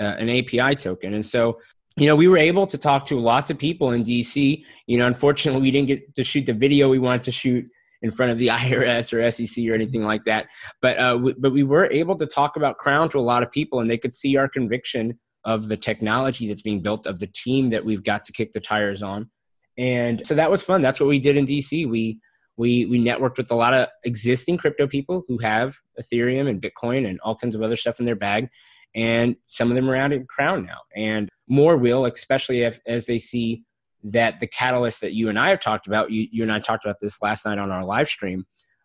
uh, 0.00 0.04
an 0.04 0.30
API 0.30 0.76
token. 0.76 1.14
And 1.14 1.26
so, 1.26 1.58
you 1.96 2.06
know, 2.06 2.16
we 2.16 2.28
were 2.28 2.38
able 2.38 2.66
to 2.68 2.78
talk 2.78 3.06
to 3.06 3.18
lots 3.18 3.50
of 3.50 3.58
people 3.58 3.90
in 3.90 4.04
DC. 4.04 4.64
You 4.86 4.98
know, 4.98 5.06
unfortunately, 5.06 5.62
we 5.62 5.70
didn't 5.70 5.88
get 5.88 6.14
to 6.14 6.24
shoot 6.24 6.46
the 6.46 6.52
video 6.52 6.88
we 6.88 6.98
wanted 6.98 7.24
to 7.24 7.32
shoot 7.32 7.68
in 8.02 8.10
front 8.10 8.32
of 8.32 8.38
the 8.38 8.48
IRS 8.48 9.12
or 9.12 9.28
SEC 9.30 9.68
or 9.68 9.74
anything 9.74 10.04
like 10.04 10.24
that. 10.24 10.46
But 10.80 10.98
uh, 10.98 11.18
we, 11.20 11.34
but 11.34 11.52
we 11.52 11.64
were 11.64 11.90
able 11.90 12.16
to 12.16 12.26
talk 12.26 12.56
about 12.56 12.78
Crown 12.78 13.08
to 13.10 13.18
a 13.18 13.20
lot 13.20 13.42
of 13.42 13.50
people, 13.50 13.80
and 13.80 13.90
they 13.90 13.98
could 13.98 14.14
see 14.14 14.36
our 14.36 14.48
conviction 14.48 15.18
of 15.44 15.68
the 15.68 15.76
technology 15.76 16.48
that's 16.48 16.62
being 16.62 16.80
built, 16.80 17.06
of 17.06 17.18
the 17.18 17.26
team 17.26 17.70
that 17.70 17.84
we've 17.84 18.02
got 18.02 18.24
to 18.24 18.32
kick 18.32 18.52
the 18.52 18.60
tires 18.60 19.02
on. 19.02 19.30
And 19.76 20.24
so 20.26 20.34
that 20.34 20.50
was 20.50 20.62
fun. 20.62 20.80
That's 20.80 21.00
what 21.00 21.08
we 21.08 21.18
did 21.18 21.36
in 21.36 21.46
DC. 21.46 21.88
We 21.88 22.18
we 22.56 22.86
we 22.86 23.02
networked 23.02 23.38
with 23.38 23.50
a 23.50 23.56
lot 23.56 23.74
of 23.74 23.88
existing 24.04 24.56
crypto 24.56 24.86
people 24.86 25.24
who 25.28 25.38
have 25.38 25.76
Ethereum 26.00 26.48
and 26.48 26.62
Bitcoin 26.62 27.08
and 27.08 27.20
all 27.20 27.34
kinds 27.34 27.54
of 27.54 27.62
other 27.62 27.76
stuff 27.76 28.00
in 28.00 28.06
their 28.06 28.16
bag, 28.16 28.48
and 28.94 29.36
some 29.46 29.70
of 29.70 29.74
them 29.74 29.90
are 29.90 29.96
out 29.96 30.12
in 30.12 30.26
Crown 30.26 30.64
now, 30.64 30.80
and 30.94 31.28
more 31.48 31.76
will, 31.76 32.04
especially 32.04 32.62
if, 32.62 32.80
as 32.86 33.06
they 33.06 33.18
see 33.18 33.64
that 34.04 34.38
the 34.38 34.46
catalyst 34.46 35.00
that 35.00 35.14
you 35.14 35.28
and 35.28 35.38
I 35.38 35.48
have 35.48 35.60
talked 35.60 35.86
about, 35.86 36.10
you, 36.10 36.28
you 36.30 36.42
and 36.42 36.52
I 36.52 36.60
talked 36.60 36.84
about 36.84 37.00
this 37.00 37.20
last 37.22 37.46
night 37.46 37.58
on 37.58 37.70
our 37.70 37.84
live 37.84 38.08
stream, 38.08 38.44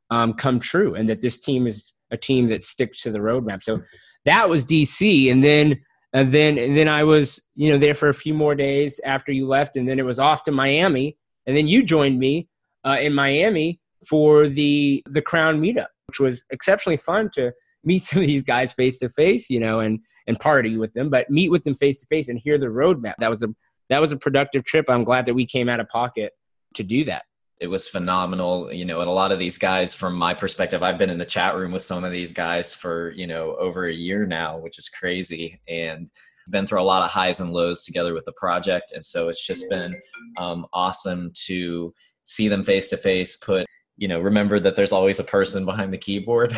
um, 0.09 0.33
come 0.33 0.59
true, 0.59 0.95
and 0.95 1.09
that 1.09 1.21
this 1.21 1.39
team 1.39 1.67
is 1.67 1.93
a 2.09 2.17
team 2.17 2.47
that 2.47 2.63
sticks 2.63 3.01
to 3.03 3.11
the 3.11 3.19
roadmap. 3.19 3.61
So 3.61 3.81
that 4.25 4.49
was 4.49 4.65
DC, 4.65 5.31
and 5.31 5.43
then 5.43 5.79
and 6.11 6.31
then 6.31 6.57
and 6.57 6.75
then 6.75 6.87
I 6.87 7.03
was 7.03 7.39
you 7.53 7.71
know 7.71 7.77
there 7.77 7.93
for 7.93 8.09
a 8.09 8.13
few 8.13 8.33
more 8.33 8.55
days 8.55 8.99
after 9.05 9.31
you 9.31 9.47
left, 9.47 9.75
and 9.75 9.87
then 9.87 9.99
it 9.99 10.05
was 10.05 10.19
off 10.19 10.43
to 10.43 10.51
Miami, 10.51 11.17
and 11.45 11.55
then 11.55 11.67
you 11.67 11.83
joined 11.83 12.17
me 12.17 12.47
uh, 12.85 12.97
in 12.99 13.13
Miami 13.13 13.79
for 14.07 14.47
the 14.47 15.03
the 15.09 15.21
Crown 15.21 15.61
meetup, 15.61 15.87
which 16.07 16.19
was 16.19 16.43
exceptionally 16.49 16.97
fun 16.97 17.29
to 17.33 17.51
meet 17.83 18.03
some 18.03 18.21
of 18.21 18.27
these 18.27 18.43
guys 18.43 18.73
face 18.73 18.99
to 18.99 19.09
face, 19.09 19.49
you 19.49 19.59
know, 19.59 19.79
and 19.79 19.99
and 20.27 20.39
party 20.39 20.77
with 20.77 20.93
them, 20.93 21.09
but 21.09 21.29
meet 21.29 21.49
with 21.49 21.63
them 21.63 21.75
face 21.75 21.99
to 22.01 22.05
face 22.07 22.29
and 22.29 22.39
hear 22.43 22.57
the 22.57 22.67
roadmap. 22.67 23.15
That 23.19 23.29
was 23.29 23.43
a 23.43 23.49
that 23.89 24.01
was 24.01 24.11
a 24.11 24.17
productive 24.17 24.63
trip. 24.63 24.85
I'm 24.89 25.03
glad 25.03 25.25
that 25.25 25.33
we 25.33 25.45
came 25.45 25.69
out 25.69 25.79
of 25.79 25.89
pocket 25.89 26.33
to 26.75 26.83
do 26.83 27.03
that 27.05 27.23
it 27.59 27.67
was 27.67 27.87
phenomenal 27.87 28.71
you 28.71 28.85
know 28.85 29.01
and 29.01 29.09
a 29.09 29.13
lot 29.13 29.31
of 29.31 29.39
these 29.39 29.57
guys 29.57 29.93
from 29.93 30.15
my 30.15 30.33
perspective 30.33 30.81
i've 30.81 30.97
been 30.97 31.09
in 31.09 31.17
the 31.17 31.25
chat 31.25 31.55
room 31.55 31.71
with 31.71 31.81
some 31.81 32.03
of 32.03 32.11
these 32.11 32.33
guys 32.33 32.73
for 32.73 33.11
you 33.11 33.27
know 33.27 33.55
over 33.57 33.87
a 33.87 33.93
year 33.93 34.25
now 34.25 34.57
which 34.57 34.79
is 34.79 34.89
crazy 34.89 35.59
and 35.67 36.09
been 36.49 36.65
through 36.65 36.81
a 36.81 36.83
lot 36.83 37.03
of 37.03 37.11
highs 37.11 37.39
and 37.39 37.51
lows 37.51 37.83
together 37.83 38.13
with 38.13 38.25
the 38.25 38.33
project 38.33 38.91
and 38.93 39.05
so 39.05 39.29
it's 39.29 39.45
just 39.45 39.69
been 39.69 39.93
um, 40.39 40.65
awesome 40.73 41.31
to 41.35 41.93
see 42.29 42.47
them 42.47 42.63
face 42.63 42.89
to 42.89 42.97
face 42.97 43.35
put 43.35 43.65
you 43.97 44.07
know 44.07 44.19
remember 44.19 44.59
that 44.59 44.75
there's 44.75 44.91
always 44.91 45.19
a 45.19 45.23
person 45.23 45.65
behind 45.65 45.91
the 45.91 45.97
keyboard. 45.97 46.55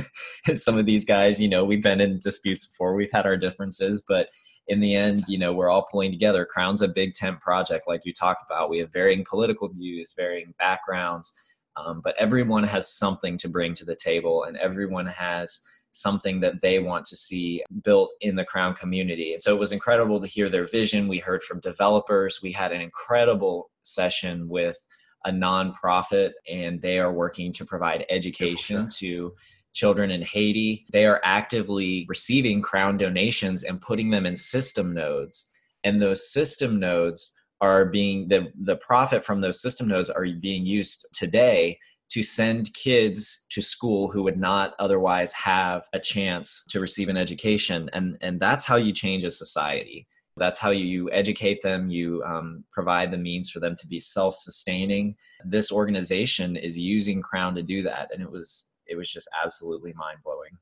Some 0.54 0.76
of 0.76 0.86
these 0.86 1.04
guys 1.04 1.40
you 1.40 1.48
know 1.48 1.64
we've 1.64 1.82
been 1.82 2.00
in 2.00 2.18
disputes 2.18 2.66
before 2.66 2.94
we've 2.94 3.12
had 3.12 3.24
our 3.24 3.36
differences 3.36 4.04
but 4.06 4.28
in 4.68 4.80
the 4.80 4.94
end 4.94 5.24
you 5.28 5.38
know 5.38 5.52
we're 5.52 5.70
all 5.70 5.86
pulling 5.90 6.10
together. 6.10 6.44
Crown's 6.44 6.82
a 6.82 6.88
big 6.88 7.14
tent 7.14 7.40
project 7.40 7.86
like 7.86 8.04
you 8.04 8.12
talked 8.12 8.42
about. 8.44 8.68
We 8.68 8.78
have 8.78 8.92
varying 8.92 9.24
political 9.28 9.68
views 9.68 10.12
varying 10.16 10.54
backgrounds 10.58 11.32
um, 11.76 12.00
but 12.02 12.14
everyone 12.18 12.64
has 12.64 12.92
something 12.92 13.38
to 13.38 13.48
bring 13.48 13.74
to 13.74 13.84
the 13.84 13.96
table 13.96 14.44
and 14.44 14.56
everyone 14.56 15.06
has 15.06 15.60
something 15.92 16.40
that 16.40 16.60
they 16.62 16.78
want 16.78 17.04
to 17.04 17.16
see 17.16 17.62
built 17.84 18.10
in 18.20 18.36
the 18.36 18.44
crown 18.44 18.74
community. 18.74 19.32
And 19.32 19.42
so 19.42 19.54
it 19.54 19.60
was 19.60 19.72
incredible 19.72 20.20
to 20.20 20.26
hear 20.26 20.48
their 20.48 20.66
vision. 20.66 21.08
We 21.08 21.18
heard 21.18 21.42
from 21.42 21.60
developers. 21.60 22.40
We 22.42 22.52
had 22.52 22.72
an 22.72 22.80
incredible 22.80 23.70
session 23.82 24.48
with 24.48 24.78
a 25.24 25.30
nonprofit 25.30 26.32
and 26.50 26.80
they 26.80 26.98
are 26.98 27.12
working 27.12 27.52
to 27.52 27.64
provide 27.64 28.04
education 28.08 28.88
to 28.90 29.34
children 29.72 30.10
in 30.10 30.22
Haiti. 30.22 30.86
They 30.92 31.06
are 31.06 31.20
actively 31.24 32.04
receiving 32.08 32.62
crown 32.62 32.96
donations 32.96 33.62
and 33.62 33.80
putting 33.80 34.10
them 34.10 34.26
in 34.26 34.36
system 34.36 34.92
nodes. 34.92 35.52
And 35.84 36.00
those 36.00 36.30
system 36.30 36.78
nodes 36.78 37.38
are 37.60 37.84
being 37.84 38.28
the, 38.28 38.52
the 38.60 38.76
profit 38.76 39.24
from 39.24 39.40
those 39.40 39.62
system 39.62 39.88
nodes 39.88 40.10
are 40.10 40.26
being 40.40 40.66
used 40.66 41.06
today 41.12 41.78
to 42.10 42.22
send 42.22 42.74
kids 42.74 43.46
to 43.50 43.62
school 43.62 44.10
who 44.10 44.22
would 44.22 44.36
not 44.36 44.74
otherwise 44.78 45.32
have 45.32 45.88
a 45.94 45.98
chance 45.98 46.62
to 46.68 46.78
receive 46.78 47.08
an 47.08 47.16
education 47.16 47.88
and 47.94 48.18
and 48.20 48.38
that's 48.38 48.64
how 48.64 48.76
you 48.76 48.92
change 48.92 49.24
a 49.24 49.30
society 49.30 50.06
that's 50.36 50.58
how 50.58 50.70
you 50.70 51.10
educate 51.10 51.62
them. 51.62 51.90
You 51.90 52.22
um, 52.24 52.64
provide 52.72 53.10
the 53.10 53.18
means 53.18 53.50
for 53.50 53.60
them 53.60 53.76
to 53.76 53.86
be 53.86 53.98
self-sustaining. 53.98 55.16
This 55.44 55.70
organization 55.70 56.56
is 56.56 56.78
using 56.78 57.20
crown 57.22 57.54
to 57.56 57.62
do 57.62 57.82
that 57.82 58.10
and 58.12 58.22
it 58.22 58.30
was 58.30 58.70
it 58.86 58.96
was 58.96 59.10
just 59.10 59.28
absolutely 59.42 59.92
mind-blowing. 59.94 60.58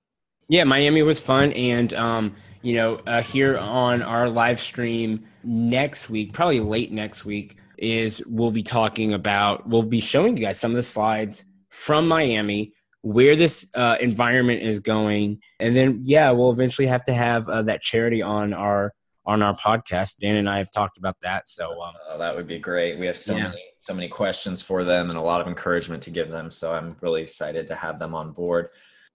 Yeah 0.48 0.64
miami 0.64 1.02
was 1.02 1.20
fun 1.20 1.52
and 1.52 1.92
um, 1.94 2.34
you 2.62 2.74
know 2.74 3.00
uh, 3.06 3.22
here 3.22 3.56
on 3.58 4.02
our 4.02 4.28
live 4.28 4.60
stream 4.60 5.24
next 5.44 6.10
week 6.10 6.32
probably 6.32 6.60
late 6.60 6.92
next 6.92 7.24
week 7.24 7.56
is 7.78 8.22
we'll 8.26 8.50
be 8.50 8.62
talking 8.62 9.14
about 9.14 9.68
we'll 9.68 9.82
be 9.82 10.00
showing 10.00 10.36
you 10.36 10.44
guys 10.44 10.58
some 10.58 10.72
of 10.72 10.76
the 10.76 10.82
slides 10.82 11.44
from 11.70 12.06
miami 12.06 12.72
where 13.02 13.34
this 13.34 13.66
uh, 13.74 13.96
environment 14.00 14.62
is 14.62 14.80
going 14.80 15.38
and 15.60 15.74
then 15.74 16.02
yeah 16.04 16.30
we'll 16.30 16.50
eventually 16.50 16.86
have 16.86 17.04
to 17.04 17.14
have 17.14 17.48
uh, 17.48 17.62
that 17.62 17.80
charity 17.80 18.20
on 18.20 18.52
our 18.52 18.92
on 19.30 19.42
our 19.42 19.54
podcast. 19.54 20.16
Dan 20.20 20.34
and 20.34 20.50
I 20.50 20.58
have 20.58 20.72
talked 20.72 20.98
about 20.98 21.16
that. 21.22 21.48
So 21.48 21.80
um, 21.80 21.94
oh, 22.08 22.18
that 22.18 22.34
would 22.34 22.48
be 22.48 22.58
great. 22.58 22.98
We 22.98 23.06
have 23.06 23.16
so 23.16 23.36
yeah. 23.36 23.44
many 23.44 23.62
so 23.78 23.94
many 23.94 24.08
questions 24.08 24.60
for 24.60 24.84
them 24.84 25.08
and 25.08 25.18
a 25.18 25.22
lot 25.22 25.40
of 25.40 25.46
encouragement 25.46 26.02
to 26.02 26.10
give 26.10 26.28
them. 26.28 26.50
So 26.50 26.74
I'm 26.74 26.96
really 27.00 27.22
excited 27.22 27.68
to 27.68 27.76
have 27.76 27.98
them 27.98 28.14
on 28.14 28.32
board. 28.32 28.70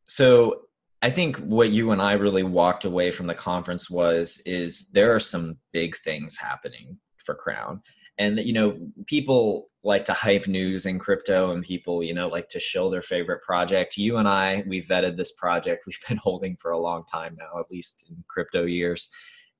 So 0.06 0.62
I 1.02 1.10
think 1.10 1.38
what 1.38 1.70
you 1.70 1.92
and 1.92 2.02
I 2.02 2.14
really 2.14 2.44
walked 2.44 2.86
away 2.86 3.12
from 3.12 3.28
the 3.28 3.36
conference 3.36 3.90
was 3.90 4.42
is 4.46 4.90
there 4.92 5.14
are 5.14 5.20
some 5.20 5.58
big 5.74 5.98
things 5.98 6.38
happening 6.38 6.98
for 7.18 7.36
Crown. 7.36 7.82
And 8.18 8.40
you 8.40 8.54
know, 8.54 8.78
people 9.08 9.70
like 9.84 10.06
to 10.06 10.14
hype 10.14 10.48
news 10.48 10.86
in 10.86 10.98
crypto 10.98 11.52
and 11.52 11.64
people, 11.64 12.02
you 12.02 12.14
know, 12.14 12.30
like 12.30 12.48
to 12.50 12.60
show 12.60 12.90
their 12.90 13.02
favorite 13.02 13.44
project. 13.44 13.98
You 13.98 14.18
and 14.18 14.28
I, 14.28 14.64
we 14.66 14.82
vetted 14.82 15.18
this 15.18 15.34
project 15.34 15.86
we've 15.86 16.00
been 16.08 16.18
holding 16.24 16.56
for 16.56 16.72
a 16.72 16.80
long 16.80 17.04
time 17.04 17.36
now, 17.38 17.60
at 17.60 17.70
least 17.70 18.08
in 18.10 18.24
crypto 18.30 18.64
years 18.64 19.12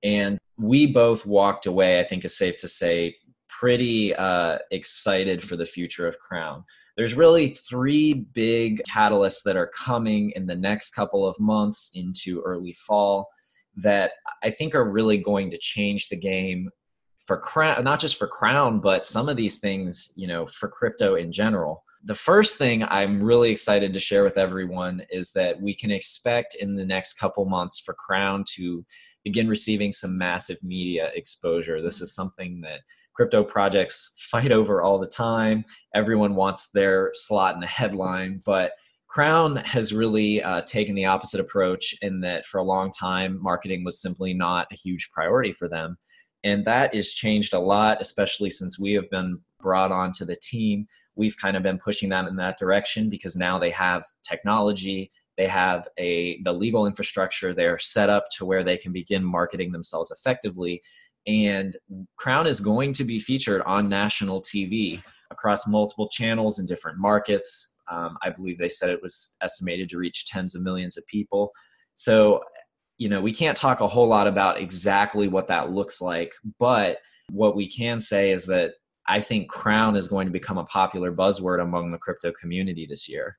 and 0.06 0.38
we 0.58 0.86
both 0.86 1.26
walked 1.26 1.66
away, 1.66 2.00
I 2.00 2.04
think 2.04 2.24
it's 2.24 2.38
safe 2.38 2.58
to 2.58 2.68
say, 2.68 3.16
pretty 3.50 4.16
uh, 4.16 4.60
excited 4.72 5.44
for 5.44 5.56
the 5.56 5.66
future 5.66 6.08
of 6.08 6.20
Crown. 6.20 6.64
There's 6.96 7.16
really 7.16 7.50
three 7.50 8.14
big 8.14 8.82
catalysts 8.90 9.44
that 9.46 9.58
are 9.58 9.72
coming 9.76 10.32
in 10.36 10.46
the 10.46 10.56
next 10.56 10.92
couple 10.92 11.28
of 11.28 11.38
months 11.40 11.92
into 11.96 12.42
early 12.42 12.74
fall 12.74 13.28
that 13.78 14.12
I 14.44 14.52
think 14.52 14.76
are 14.76 14.90
really 14.90 15.18
going 15.18 15.52
to 15.52 15.58
change 15.58 16.08
the 16.08 16.16
game 16.16 16.70
for 17.26 17.38
Crown, 17.38 17.84
not 17.84 18.00
just 18.00 18.18
for 18.18 18.28
Crown, 18.28 18.80
but 18.80 19.06
some 19.06 19.28
of 19.28 19.36
these 19.36 19.58
things, 19.58 20.14
you 20.16 20.28
know, 20.28 20.46
for 20.46 20.70
crypto 20.70 21.16
in 21.16 21.32
general. 21.32 21.84
The 22.04 22.16
first 22.16 22.60
thing 22.60 22.84
I'm 22.84 23.22
really 23.22 23.50
excited 23.50 23.92
to 23.94 24.00
share 24.00 24.24
with 24.24 24.38
everyone 24.38 25.02
is 25.10 25.32
that 25.32 25.60
we 25.60 25.74
can 25.74 25.90
expect 25.90 26.56
in 26.56 26.76
the 26.76 26.86
next 26.86 27.16
couple 27.16 27.46
months 27.46 27.80
for 27.80 27.96
Crown 27.96 28.44
to 28.56 28.86
begin 29.26 29.50
receiving 29.50 29.92
some 29.92 30.18
massive 30.18 30.58
media 30.64 31.10
exposure. 31.14 31.82
This 31.82 32.00
is 32.00 32.16
something 32.16 32.62
that 32.62 32.80
crypto 33.14 33.44
projects 33.44 34.14
fight 34.32 34.54
over 34.54 34.82
all 34.82 35.00
the 35.00 35.08
time. 35.08 35.66
Everyone 35.94 36.36
wants 36.36 36.70
their 36.74 37.12
slot 37.14 37.56
in 37.56 37.60
the 37.60 37.68
headline, 37.68 38.40
but 38.46 38.72
Crown 39.08 39.58
has 39.58 39.94
really 39.94 40.44
uh, 40.44 40.62
taken 40.62 40.94
the 40.94 41.06
opposite 41.06 41.40
approach 41.40 41.96
in 42.02 42.20
that 42.22 42.46
for 42.46 42.58
a 42.58 42.64
long 42.64 42.92
time, 42.92 43.42
marketing 43.42 43.84
was 43.84 44.02
simply 44.02 44.34
not 44.34 44.68
a 44.72 44.76
huge 44.76 45.10
priority 45.14 45.54
for 45.54 45.70
them. 45.70 45.98
And 46.44 46.66
that 46.66 46.94
has 46.94 47.12
changed 47.12 47.54
a 47.54 47.60
lot, 47.60 48.02
especially 48.02 48.50
since 48.50 48.78
we 48.78 48.92
have 48.92 49.10
been 49.10 49.40
brought 49.62 49.92
onto 49.92 50.26
the 50.26 50.36
team. 50.36 50.86
We've 51.16 51.38
kind 51.38 51.56
of 51.56 51.64
been 51.64 51.80
pushing 51.80 52.10
them 52.10 52.28
in 52.28 52.36
that 52.36 52.60
direction 52.60 53.10
because 53.10 53.38
now 53.38 53.58
they 53.58 53.72
have 53.72 54.04
technology, 54.28 55.12
They 55.38 55.48
have 55.48 55.88
a 55.98 56.42
the 56.44 56.54
legal 56.54 56.86
infrastructure 56.86 57.54
They're 57.54 57.80
set 57.80 58.10
up 58.10 58.28
to 58.38 58.46
where 58.46 58.64
they 58.64 58.78
can 58.78 58.92
begin 58.92 59.24
marketing 59.24 59.72
themselves 59.72 60.12
effectively. 60.12 60.82
And 61.28 61.76
Crown 62.18 62.48
is 62.48 62.60
going 62.60 62.94
to 62.94 63.04
be 63.04 63.20
featured 63.20 63.62
on 63.64 63.90
national 63.90 64.42
TV 64.42 65.02
across 65.32 65.68
multiple 65.68 66.08
channels 66.10 66.60
in 66.60 66.66
different 66.66 67.00
markets. 67.00 67.80
Um, 67.92 68.18
I 68.22 68.30
believe 68.30 68.58
they 68.58 68.70
said 68.70 68.90
it 68.90 69.02
was 69.02 69.36
estimated 69.42 69.90
to 69.90 69.98
reach 69.98 70.28
tens 70.28 70.56
of 70.56 70.62
millions 70.62 70.98
of 70.98 71.08
people. 71.08 71.52
So, 71.94 72.42
you 72.98 73.10
know, 73.10 73.22
we 73.22 73.34
can't 73.34 73.58
talk 73.58 73.82
a 73.82 73.88
whole 73.88 74.08
lot 74.08 74.28
about 74.28 74.60
exactly 74.60 75.28
what 75.28 75.48
that 75.48 75.72
looks 75.72 76.02
like, 76.02 76.34
but 76.60 77.00
what 77.32 77.56
we 77.56 77.68
can 77.68 78.00
say 78.00 78.32
is 78.32 78.46
that 78.48 78.74
I 79.08 79.22
think 79.22 79.50
Crown 79.50 79.96
is 79.96 80.08
going 80.08 80.28
to 80.28 80.34
become 80.34 80.58
a 80.58 80.66
popular 80.66 81.12
buzzword 81.12 81.62
among 81.62 81.92
the 81.92 81.98
crypto 81.98 82.32
community 82.32 82.86
this 82.90 83.10
year. 83.10 83.38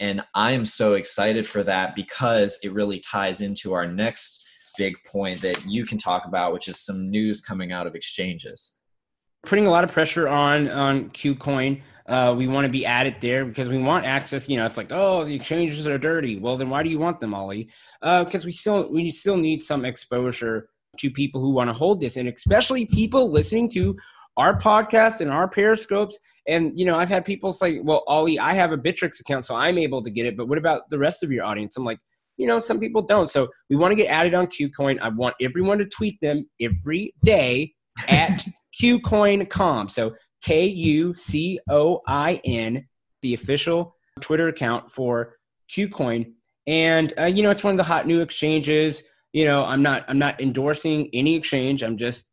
And 0.00 0.22
I 0.34 0.52
am 0.52 0.64
so 0.64 0.94
excited 0.94 1.46
for 1.46 1.62
that 1.64 1.94
because 1.94 2.58
it 2.62 2.72
really 2.72 2.98
ties 2.98 3.42
into 3.42 3.74
our 3.74 3.86
next 3.86 4.44
big 4.78 4.96
point 5.04 5.42
that 5.42 5.64
you 5.66 5.84
can 5.84 5.98
talk 5.98 6.24
about, 6.24 6.54
which 6.54 6.68
is 6.68 6.80
some 6.80 7.10
news 7.10 7.42
coming 7.42 7.70
out 7.70 7.86
of 7.86 7.94
exchanges. 7.94 8.78
Putting 9.44 9.66
a 9.66 9.70
lot 9.70 9.84
of 9.84 9.92
pressure 9.92 10.26
on 10.26 10.68
on 10.68 11.10
KuCoin. 11.10 11.82
Uh, 12.06 12.34
we 12.36 12.48
want 12.48 12.64
to 12.64 12.68
be 12.70 12.84
added 12.84 13.14
there 13.20 13.44
because 13.44 13.68
we 13.68 13.78
want 13.78 14.04
access. 14.04 14.48
You 14.48 14.56
know, 14.56 14.66
it's 14.66 14.76
like, 14.76 14.90
oh, 14.90 15.24
the 15.24 15.34
exchanges 15.34 15.86
are 15.86 15.98
dirty. 15.98 16.38
Well, 16.38 16.56
then 16.56 16.68
why 16.68 16.82
do 16.82 16.90
you 16.90 16.98
want 16.98 17.20
them, 17.20 17.34
Ali? 17.34 17.70
Because 18.00 18.44
uh, 18.44 18.46
we 18.46 18.52
still 18.52 18.90
we 18.90 19.10
still 19.10 19.36
need 19.36 19.62
some 19.62 19.84
exposure 19.84 20.68
to 20.98 21.10
people 21.10 21.40
who 21.40 21.50
want 21.50 21.68
to 21.68 21.74
hold 21.74 22.00
this, 22.00 22.16
and 22.16 22.28
especially 22.28 22.84
people 22.86 23.30
listening 23.30 23.70
to 23.70 23.96
our 24.40 24.58
podcast 24.58 25.20
and 25.20 25.30
our 25.30 25.48
periscopes. 25.48 26.18
And 26.48 26.72
you 26.78 26.86
know, 26.86 26.96
I've 26.96 27.10
had 27.10 27.24
people 27.24 27.52
say, 27.52 27.80
"Well, 27.80 28.02
Ali, 28.06 28.38
I 28.38 28.54
have 28.54 28.72
a 28.72 28.78
Bittrex 28.78 29.20
account, 29.20 29.44
so 29.44 29.54
I'm 29.54 29.76
able 29.76 30.02
to 30.02 30.10
get 30.10 30.24
it." 30.26 30.36
But 30.36 30.48
what 30.48 30.58
about 30.58 30.88
the 30.88 30.98
rest 30.98 31.22
of 31.22 31.30
your 31.30 31.44
audience? 31.44 31.76
I'm 31.76 31.84
like, 31.84 31.98
you 32.38 32.46
know, 32.46 32.58
some 32.58 32.80
people 32.80 33.02
don't. 33.02 33.28
So 33.28 33.48
we 33.68 33.76
want 33.76 33.92
to 33.92 33.96
get 33.96 34.06
added 34.06 34.34
on 34.34 34.46
KuCoin. 34.46 34.98
I 35.00 35.10
want 35.10 35.34
everyone 35.42 35.76
to 35.78 35.84
tweet 35.84 36.18
them 36.22 36.48
every 36.60 37.14
day 37.22 37.74
at 38.08 38.46
KuCoin.com. 38.82 39.90
So 39.90 40.14
K 40.42 40.64
U 40.66 41.14
C 41.14 41.60
O 41.68 42.00
I 42.08 42.40
N, 42.44 42.86
the 43.20 43.34
official 43.34 43.94
Twitter 44.20 44.48
account 44.48 44.90
for 44.90 45.36
KuCoin. 45.70 46.32
And 46.66 47.12
uh, 47.18 47.24
you 47.24 47.42
know, 47.42 47.50
it's 47.50 47.62
one 47.62 47.74
of 47.74 47.78
the 47.78 47.84
hot 47.84 48.06
new 48.06 48.22
exchanges. 48.22 49.02
You 49.34 49.44
know, 49.44 49.64
I'm 49.66 49.82
not 49.82 50.06
I'm 50.08 50.18
not 50.18 50.40
endorsing 50.40 51.10
any 51.12 51.36
exchange. 51.36 51.82
I'm 51.82 51.98
just 51.98 52.29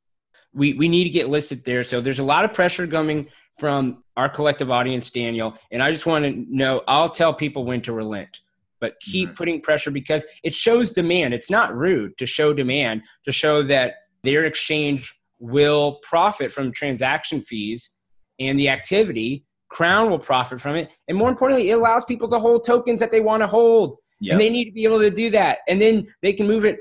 we 0.57 0.73
we 0.73 0.89
need 0.89 1.03
to 1.03 1.09
get 1.09 1.29
listed 1.29 1.63
there. 1.63 1.83
So 1.83 2.01
there's 2.01 2.19
a 2.19 2.23
lot 2.23 2.43
of 2.43 2.51
pressure 2.51 2.87
coming 2.87 3.27
from 3.57 4.03
our 4.17 4.27
collective 4.27 4.69
audience, 4.71 5.09
Daniel. 5.11 5.55
And 5.71 5.81
I 5.81 5.91
just 5.91 6.05
want 6.05 6.25
to 6.25 6.45
know 6.49 6.83
I'll 6.87 7.09
tell 7.09 7.33
people 7.33 7.63
when 7.63 7.81
to 7.81 7.93
relent, 7.93 8.41
but 8.81 8.99
keep 8.99 9.29
mm-hmm. 9.29 9.35
putting 9.35 9.61
pressure 9.61 9.91
because 9.91 10.25
it 10.43 10.53
shows 10.53 10.91
demand. 10.91 11.33
It's 11.33 11.49
not 11.49 11.75
rude 11.75 12.17
to 12.17 12.25
show 12.25 12.53
demand, 12.53 13.03
to 13.23 13.31
show 13.31 13.61
that 13.63 13.95
their 14.23 14.45
exchange 14.45 15.15
will 15.39 15.99
profit 16.01 16.51
from 16.51 16.71
transaction 16.71 17.39
fees 17.39 17.91
and 18.39 18.57
the 18.57 18.69
activity. 18.69 19.45
Crown 19.69 20.09
will 20.09 20.19
profit 20.19 20.59
from 20.59 20.75
it. 20.75 20.89
And 21.07 21.17
more 21.17 21.29
importantly, 21.29 21.69
it 21.69 21.73
allows 21.73 22.03
people 22.05 22.27
to 22.29 22.39
hold 22.39 22.65
tokens 22.65 22.99
that 22.99 23.11
they 23.11 23.19
want 23.19 23.43
to 23.43 23.47
hold. 23.47 23.97
Yep. 24.21 24.31
And 24.31 24.41
they 24.41 24.49
need 24.49 24.65
to 24.65 24.71
be 24.71 24.85
able 24.85 24.99
to 24.99 25.11
do 25.11 25.29
that. 25.31 25.59
And 25.67 25.79
then 25.79 26.07
they 26.23 26.33
can 26.33 26.47
move 26.47 26.65
it 26.65 26.79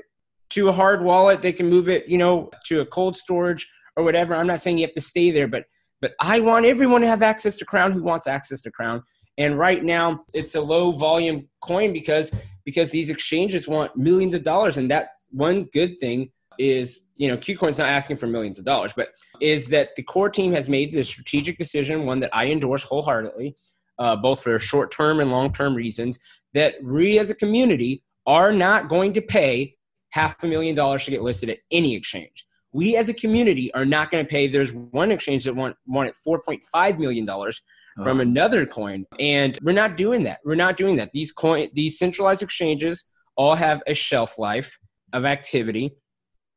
to 0.49 0.69
a 0.69 0.71
hard 0.71 1.03
wallet. 1.03 1.41
They 1.41 1.53
can 1.53 1.69
move 1.69 1.89
it, 1.89 2.07
you 2.07 2.17
know, 2.17 2.49
to 2.65 2.81
a 2.81 2.85
cold 2.85 3.17
storage 3.17 3.67
or 3.95 4.03
whatever. 4.03 4.35
I'm 4.35 4.47
not 4.47 4.61
saying 4.61 4.77
you 4.77 4.85
have 4.85 4.93
to 4.93 5.01
stay 5.01 5.31
there, 5.31 5.47
but 5.47 5.65
but 5.99 6.13
I 6.21 6.39
want 6.39 6.65
everyone 6.65 7.01
to 7.01 7.07
have 7.07 7.23
access 7.23 7.55
to 7.57 7.65
Crown 7.65 7.91
who 7.91 8.03
wants 8.03 8.27
access 8.27 8.61
to 8.61 8.71
Crown. 8.71 9.03
And 9.39 9.57
right 9.57 9.83
now, 9.83 10.25
it's 10.33 10.55
a 10.55 10.61
low 10.61 10.91
volume 10.91 11.47
coin 11.61 11.93
because 11.93 12.31
because 12.65 12.91
these 12.91 13.09
exchanges 13.09 13.67
want 13.67 13.95
millions 13.95 14.33
of 14.33 14.43
dollars. 14.43 14.77
And 14.77 14.91
that 14.91 15.09
one 15.31 15.63
good 15.73 15.99
thing 15.99 16.31
is, 16.59 17.03
you 17.15 17.27
know, 17.29 17.37
KuCoin's 17.37 17.77
not 17.77 17.89
asking 17.89 18.17
for 18.17 18.27
millions 18.27 18.59
of 18.59 18.65
dollars, 18.65 18.93
but 18.95 19.09
is 19.39 19.67
that 19.69 19.95
the 19.95 20.03
core 20.03 20.29
team 20.29 20.51
has 20.51 20.67
made 20.67 20.91
the 20.91 21.03
strategic 21.03 21.57
decision, 21.57 22.05
one 22.05 22.19
that 22.19 22.35
I 22.35 22.47
endorse 22.47 22.83
wholeheartedly, 22.83 23.55
uh, 23.99 24.15
both 24.15 24.43
for 24.43 24.57
short 24.59 24.91
term 24.91 25.19
and 25.19 25.31
long 25.31 25.51
term 25.51 25.75
reasons, 25.75 26.19
that 26.53 26.75
we 26.83 27.19
as 27.19 27.29
a 27.29 27.35
community 27.35 28.03
are 28.25 28.51
not 28.51 28.89
going 28.89 29.13
to 29.13 29.21
pay 29.21 29.76
half 30.09 30.43
a 30.43 30.47
million 30.47 30.75
dollars 30.75 31.05
to 31.05 31.11
get 31.11 31.21
listed 31.21 31.49
at 31.49 31.59
any 31.71 31.95
exchange. 31.95 32.45
We 32.73 32.95
as 32.95 33.09
a 33.09 33.13
community 33.13 33.73
are 33.73 33.85
not 33.85 34.11
going 34.11 34.25
to 34.25 34.29
pay. 34.29 34.47
There's 34.47 34.73
one 34.73 35.11
exchange 35.11 35.45
that 35.45 35.55
want, 35.55 35.75
wanted 35.85 36.13
$4.5 36.27 36.99
million 36.99 37.25
from 37.25 38.17
oh. 38.17 38.21
another 38.21 38.65
coin. 38.65 39.05
And 39.19 39.57
we're 39.61 39.71
not 39.71 39.97
doing 39.97 40.23
that. 40.23 40.39
We're 40.45 40.55
not 40.55 40.77
doing 40.77 40.97
that. 40.97 41.11
These 41.13 41.31
coin, 41.31 41.69
these 41.73 41.97
centralized 41.97 42.43
exchanges 42.43 43.05
all 43.35 43.55
have 43.55 43.81
a 43.87 43.93
shelf 43.93 44.37
life 44.37 44.77
of 45.13 45.25
activity. 45.25 45.91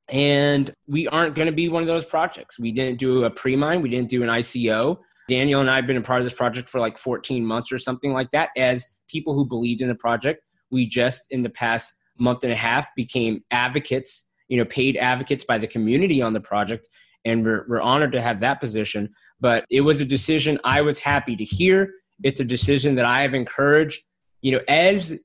And 0.08 0.70
we 0.88 1.06
aren't 1.08 1.36
going 1.36 1.46
to 1.46 1.52
be 1.52 1.68
one 1.68 1.82
of 1.82 1.86
those 1.86 2.04
projects. 2.04 2.58
We 2.58 2.72
didn't 2.72 2.98
do 2.98 3.24
a 3.24 3.30
pre-mine. 3.30 3.80
We 3.80 3.88
didn't 3.88 4.08
do 4.08 4.22
an 4.22 4.28
ICO. 4.28 4.98
Daniel 5.28 5.60
and 5.60 5.70
I 5.70 5.76
have 5.76 5.86
been 5.86 5.96
a 5.96 6.02
part 6.02 6.20
of 6.20 6.24
this 6.24 6.34
project 6.34 6.68
for 6.68 6.80
like 6.80 6.98
14 6.98 7.46
months 7.46 7.70
or 7.70 7.78
something 7.78 8.12
like 8.12 8.30
that 8.32 8.50
as 8.56 8.86
people 9.08 9.34
who 9.34 9.46
believed 9.46 9.80
in 9.80 9.88
the 9.88 9.94
project. 9.94 10.42
We 10.70 10.86
just 10.86 11.22
in 11.30 11.42
the 11.42 11.50
past 11.50 11.94
month 12.20 12.44
and 12.44 12.52
a 12.52 12.56
half 12.56 12.87
became 12.94 13.42
advocates, 13.50 14.24
you 14.48 14.56
know, 14.56 14.64
paid 14.64 14.96
advocates 14.96 15.44
by 15.44 15.59
the 15.59 15.66
community 15.66 16.22
on 16.22 16.33
the 16.33 16.40
project. 16.40 16.88
And 17.24 17.44
we're, 17.44 17.66
we're 17.68 17.80
honored 17.80 18.12
to 18.12 18.22
have 18.22 18.40
that 18.40 18.61
position. 18.61 19.11
But 19.40 19.64
it 19.70 19.83
was 19.83 20.00
a 20.00 20.04
decision 20.04 20.59
I 20.64 20.83
was 20.83 20.98
happy 20.98 21.37
to 21.37 21.44
hear. 21.44 21.92
It's 22.22 22.40
a 22.40 22.44
decision 22.44 22.94
that 22.96 23.04
I 23.04 23.22
have 23.22 23.35
encouraged, 23.35 24.02
you 24.42 24.52
know, 24.52 24.61
as 24.68 25.18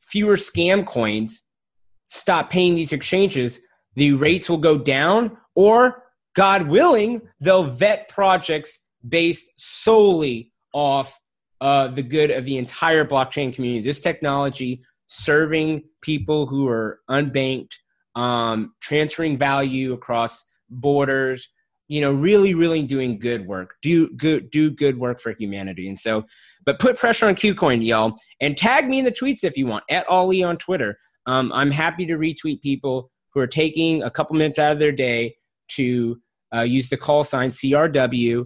fewer 0.00 0.36
scam 0.36 0.86
coins 0.86 1.44
stop 2.08 2.50
paying 2.50 2.74
these 2.74 2.92
exchanges, 2.92 3.60
the 3.94 4.12
rates 4.14 4.50
will 4.50 4.58
go 4.58 4.76
down, 4.76 5.36
or 5.54 6.04
God 6.34 6.68
willing, 6.68 7.22
they'll 7.40 7.64
vet 7.64 8.08
projects 8.08 8.80
based 9.06 9.52
solely 9.56 10.52
off 10.72 11.18
uh, 11.60 11.88
the 11.88 12.02
good 12.02 12.30
of 12.30 12.44
the 12.44 12.56
entire 12.56 13.04
blockchain 13.04 13.54
community. 13.54 13.84
This 13.84 14.00
technology 14.00 14.82
serving 15.10 15.82
people 16.02 16.46
who 16.46 16.68
are 16.68 17.00
unbanked, 17.10 17.74
um, 18.14 18.72
transferring 18.80 19.36
value 19.36 19.92
across 19.92 20.44
borders, 20.70 21.48
you 21.88 22.00
know, 22.00 22.12
really, 22.12 22.54
really 22.54 22.82
doing 22.82 23.18
good 23.18 23.44
work. 23.44 23.74
Do 23.82 24.08
good, 24.10 24.50
do 24.52 24.70
good 24.70 24.98
work 24.98 25.18
for 25.18 25.32
humanity. 25.32 25.88
And 25.88 25.98
so, 25.98 26.24
but 26.64 26.78
put 26.78 26.96
pressure 26.96 27.26
on 27.26 27.34
KuCoin, 27.34 27.84
y'all, 27.84 28.16
and 28.40 28.56
tag 28.56 28.88
me 28.88 29.00
in 29.00 29.04
the 29.04 29.10
tweets 29.10 29.42
if 29.42 29.56
you 29.56 29.66
want 29.66 29.82
at 29.90 30.08
Ali 30.08 30.44
on 30.44 30.56
Twitter. 30.56 30.96
Um, 31.26 31.50
I'm 31.52 31.72
happy 31.72 32.06
to 32.06 32.16
retweet 32.16 32.62
people 32.62 33.10
who 33.34 33.40
are 33.40 33.48
taking 33.48 34.04
a 34.04 34.10
couple 34.10 34.36
minutes 34.36 34.60
out 34.60 34.70
of 34.70 34.78
their 34.78 34.92
day 34.92 35.34
to 35.70 36.20
uh, 36.54 36.60
use 36.60 36.88
the 36.88 36.96
call 36.96 37.24
sign 37.24 37.50
CRW 37.50 38.44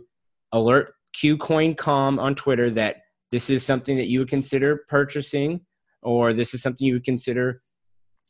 alert 0.52 0.94
KuCoin.com 1.22 2.18
on 2.18 2.34
Twitter 2.34 2.70
that 2.70 2.96
this 3.30 3.50
is 3.50 3.66
something 3.66 3.98
that 3.98 4.08
you 4.08 4.20
would 4.20 4.30
consider 4.30 4.84
purchasing 4.88 5.60
or 6.04 6.32
this 6.32 6.54
is 6.54 6.62
something 6.62 6.86
you 6.86 6.94
would 6.94 7.04
consider, 7.04 7.62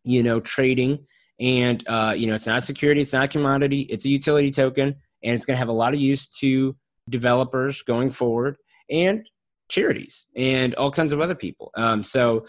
you 0.04 0.22
know, 0.22 0.40
trading. 0.40 1.06
And 1.40 1.82
uh, 1.88 2.14
you 2.16 2.26
know, 2.26 2.34
it's 2.34 2.46
not 2.46 2.62
security, 2.62 3.00
it's 3.00 3.12
not 3.12 3.24
a 3.24 3.28
commodity, 3.28 3.82
it's 3.82 4.04
a 4.04 4.08
utility 4.08 4.50
token, 4.50 4.94
and 5.22 5.34
it's 5.34 5.44
going 5.44 5.54
to 5.54 5.58
have 5.58 5.68
a 5.68 5.72
lot 5.72 5.92
of 5.92 6.00
use 6.00 6.28
to 6.28 6.76
developers 7.10 7.82
going 7.82 8.10
forward 8.10 8.56
and 8.88 9.28
charities 9.68 10.26
and 10.36 10.74
all 10.76 10.90
kinds 10.90 11.12
of 11.12 11.20
other 11.20 11.34
people. 11.34 11.70
Um, 11.76 12.02
so, 12.02 12.46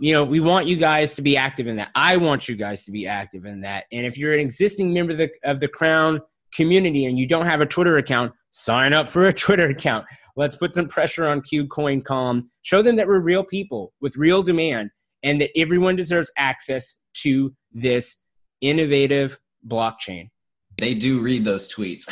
you 0.00 0.12
know, 0.14 0.24
we 0.24 0.40
want 0.40 0.66
you 0.66 0.76
guys 0.76 1.14
to 1.16 1.22
be 1.22 1.36
active 1.36 1.66
in 1.66 1.76
that. 1.76 1.90
I 1.94 2.16
want 2.16 2.48
you 2.48 2.56
guys 2.56 2.84
to 2.86 2.90
be 2.90 3.06
active 3.06 3.44
in 3.44 3.60
that. 3.62 3.84
And 3.92 4.06
if 4.06 4.16
you're 4.16 4.34
an 4.34 4.40
existing 4.40 4.92
member 4.92 5.12
of 5.12 5.18
the, 5.18 5.30
of 5.44 5.60
the 5.60 5.68
Crown 5.68 6.20
community 6.54 7.04
and 7.04 7.18
you 7.18 7.26
don't 7.26 7.46
have 7.46 7.60
a 7.60 7.66
Twitter 7.66 7.98
account, 7.98 8.32
sign 8.52 8.92
up 8.92 9.08
for 9.08 9.26
a 9.26 9.32
Twitter 9.32 9.68
account. 9.68 10.06
Let's 10.36 10.56
put 10.56 10.72
some 10.72 10.86
pressure 10.86 11.26
on 11.26 11.42
KuCoin.com. 11.42 12.48
Show 12.62 12.82
them 12.82 12.96
that 12.96 13.06
we're 13.06 13.20
real 13.20 13.44
people 13.44 13.92
with 14.00 14.16
real 14.16 14.42
demand 14.42 14.90
and 15.22 15.40
that 15.40 15.50
everyone 15.56 15.96
deserves 15.96 16.30
access 16.36 16.96
to 17.14 17.54
this 17.72 18.16
innovative 18.60 19.38
blockchain. 19.66 20.30
They 20.78 20.94
do 20.94 21.20
read 21.20 21.44
those 21.44 21.72
tweets. 21.72 22.06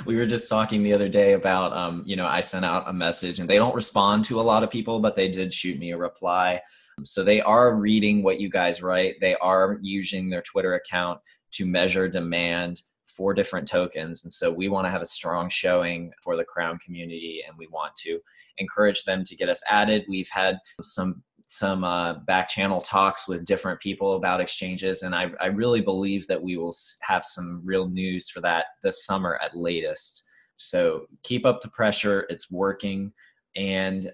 we 0.06 0.16
were 0.16 0.26
just 0.26 0.48
talking 0.48 0.82
the 0.82 0.92
other 0.92 1.08
day 1.08 1.32
about, 1.32 1.72
um, 1.72 2.04
you 2.06 2.14
know, 2.14 2.26
I 2.26 2.40
sent 2.40 2.64
out 2.64 2.88
a 2.88 2.92
message 2.92 3.40
and 3.40 3.50
they 3.50 3.56
don't 3.56 3.74
respond 3.74 4.24
to 4.24 4.40
a 4.40 4.42
lot 4.42 4.62
of 4.62 4.70
people, 4.70 5.00
but 5.00 5.16
they 5.16 5.28
did 5.28 5.52
shoot 5.52 5.78
me 5.78 5.90
a 5.90 5.96
reply. 5.96 6.60
So 7.04 7.24
they 7.24 7.40
are 7.40 7.74
reading 7.74 8.22
what 8.22 8.40
you 8.40 8.48
guys 8.48 8.80
write. 8.80 9.16
They 9.20 9.34
are 9.36 9.78
using 9.82 10.30
their 10.30 10.42
Twitter 10.42 10.74
account 10.74 11.20
to 11.52 11.66
measure 11.66 12.08
demand 12.08 12.80
four 13.16 13.34
different 13.34 13.68
tokens. 13.68 14.24
And 14.24 14.32
so 14.32 14.52
we 14.52 14.68
want 14.68 14.86
to 14.86 14.90
have 14.90 15.02
a 15.02 15.06
strong 15.06 15.48
showing 15.48 16.12
for 16.22 16.36
the 16.36 16.44
Crown 16.44 16.78
community 16.78 17.42
and 17.46 17.56
we 17.58 17.66
want 17.68 17.94
to 17.96 18.20
encourage 18.58 19.04
them 19.04 19.24
to 19.24 19.36
get 19.36 19.48
us 19.48 19.62
added. 19.68 20.04
We've 20.08 20.30
had 20.30 20.58
some 20.82 21.22
some 21.52 21.82
uh, 21.82 22.14
back 22.14 22.48
channel 22.48 22.80
talks 22.80 23.26
with 23.26 23.44
different 23.44 23.80
people 23.80 24.14
about 24.14 24.40
exchanges 24.40 25.02
and 25.02 25.16
I, 25.16 25.32
I 25.40 25.46
really 25.46 25.80
believe 25.80 26.28
that 26.28 26.40
we 26.40 26.56
will 26.56 26.72
have 27.02 27.24
some 27.24 27.60
real 27.64 27.88
news 27.88 28.30
for 28.30 28.40
that 28.42 28.66
this 28.84 29.04
summer 29.04 29.36
at 29.42 29.56
latest 29.56 30.22
so 30.54 31.06
keep 31.24 31.44
up 31.44 31.60
the 31.60 31.68
pressure 31.68 32.24
it's 32.30 32.52
working 32.52 33.12
and 33.56 34.12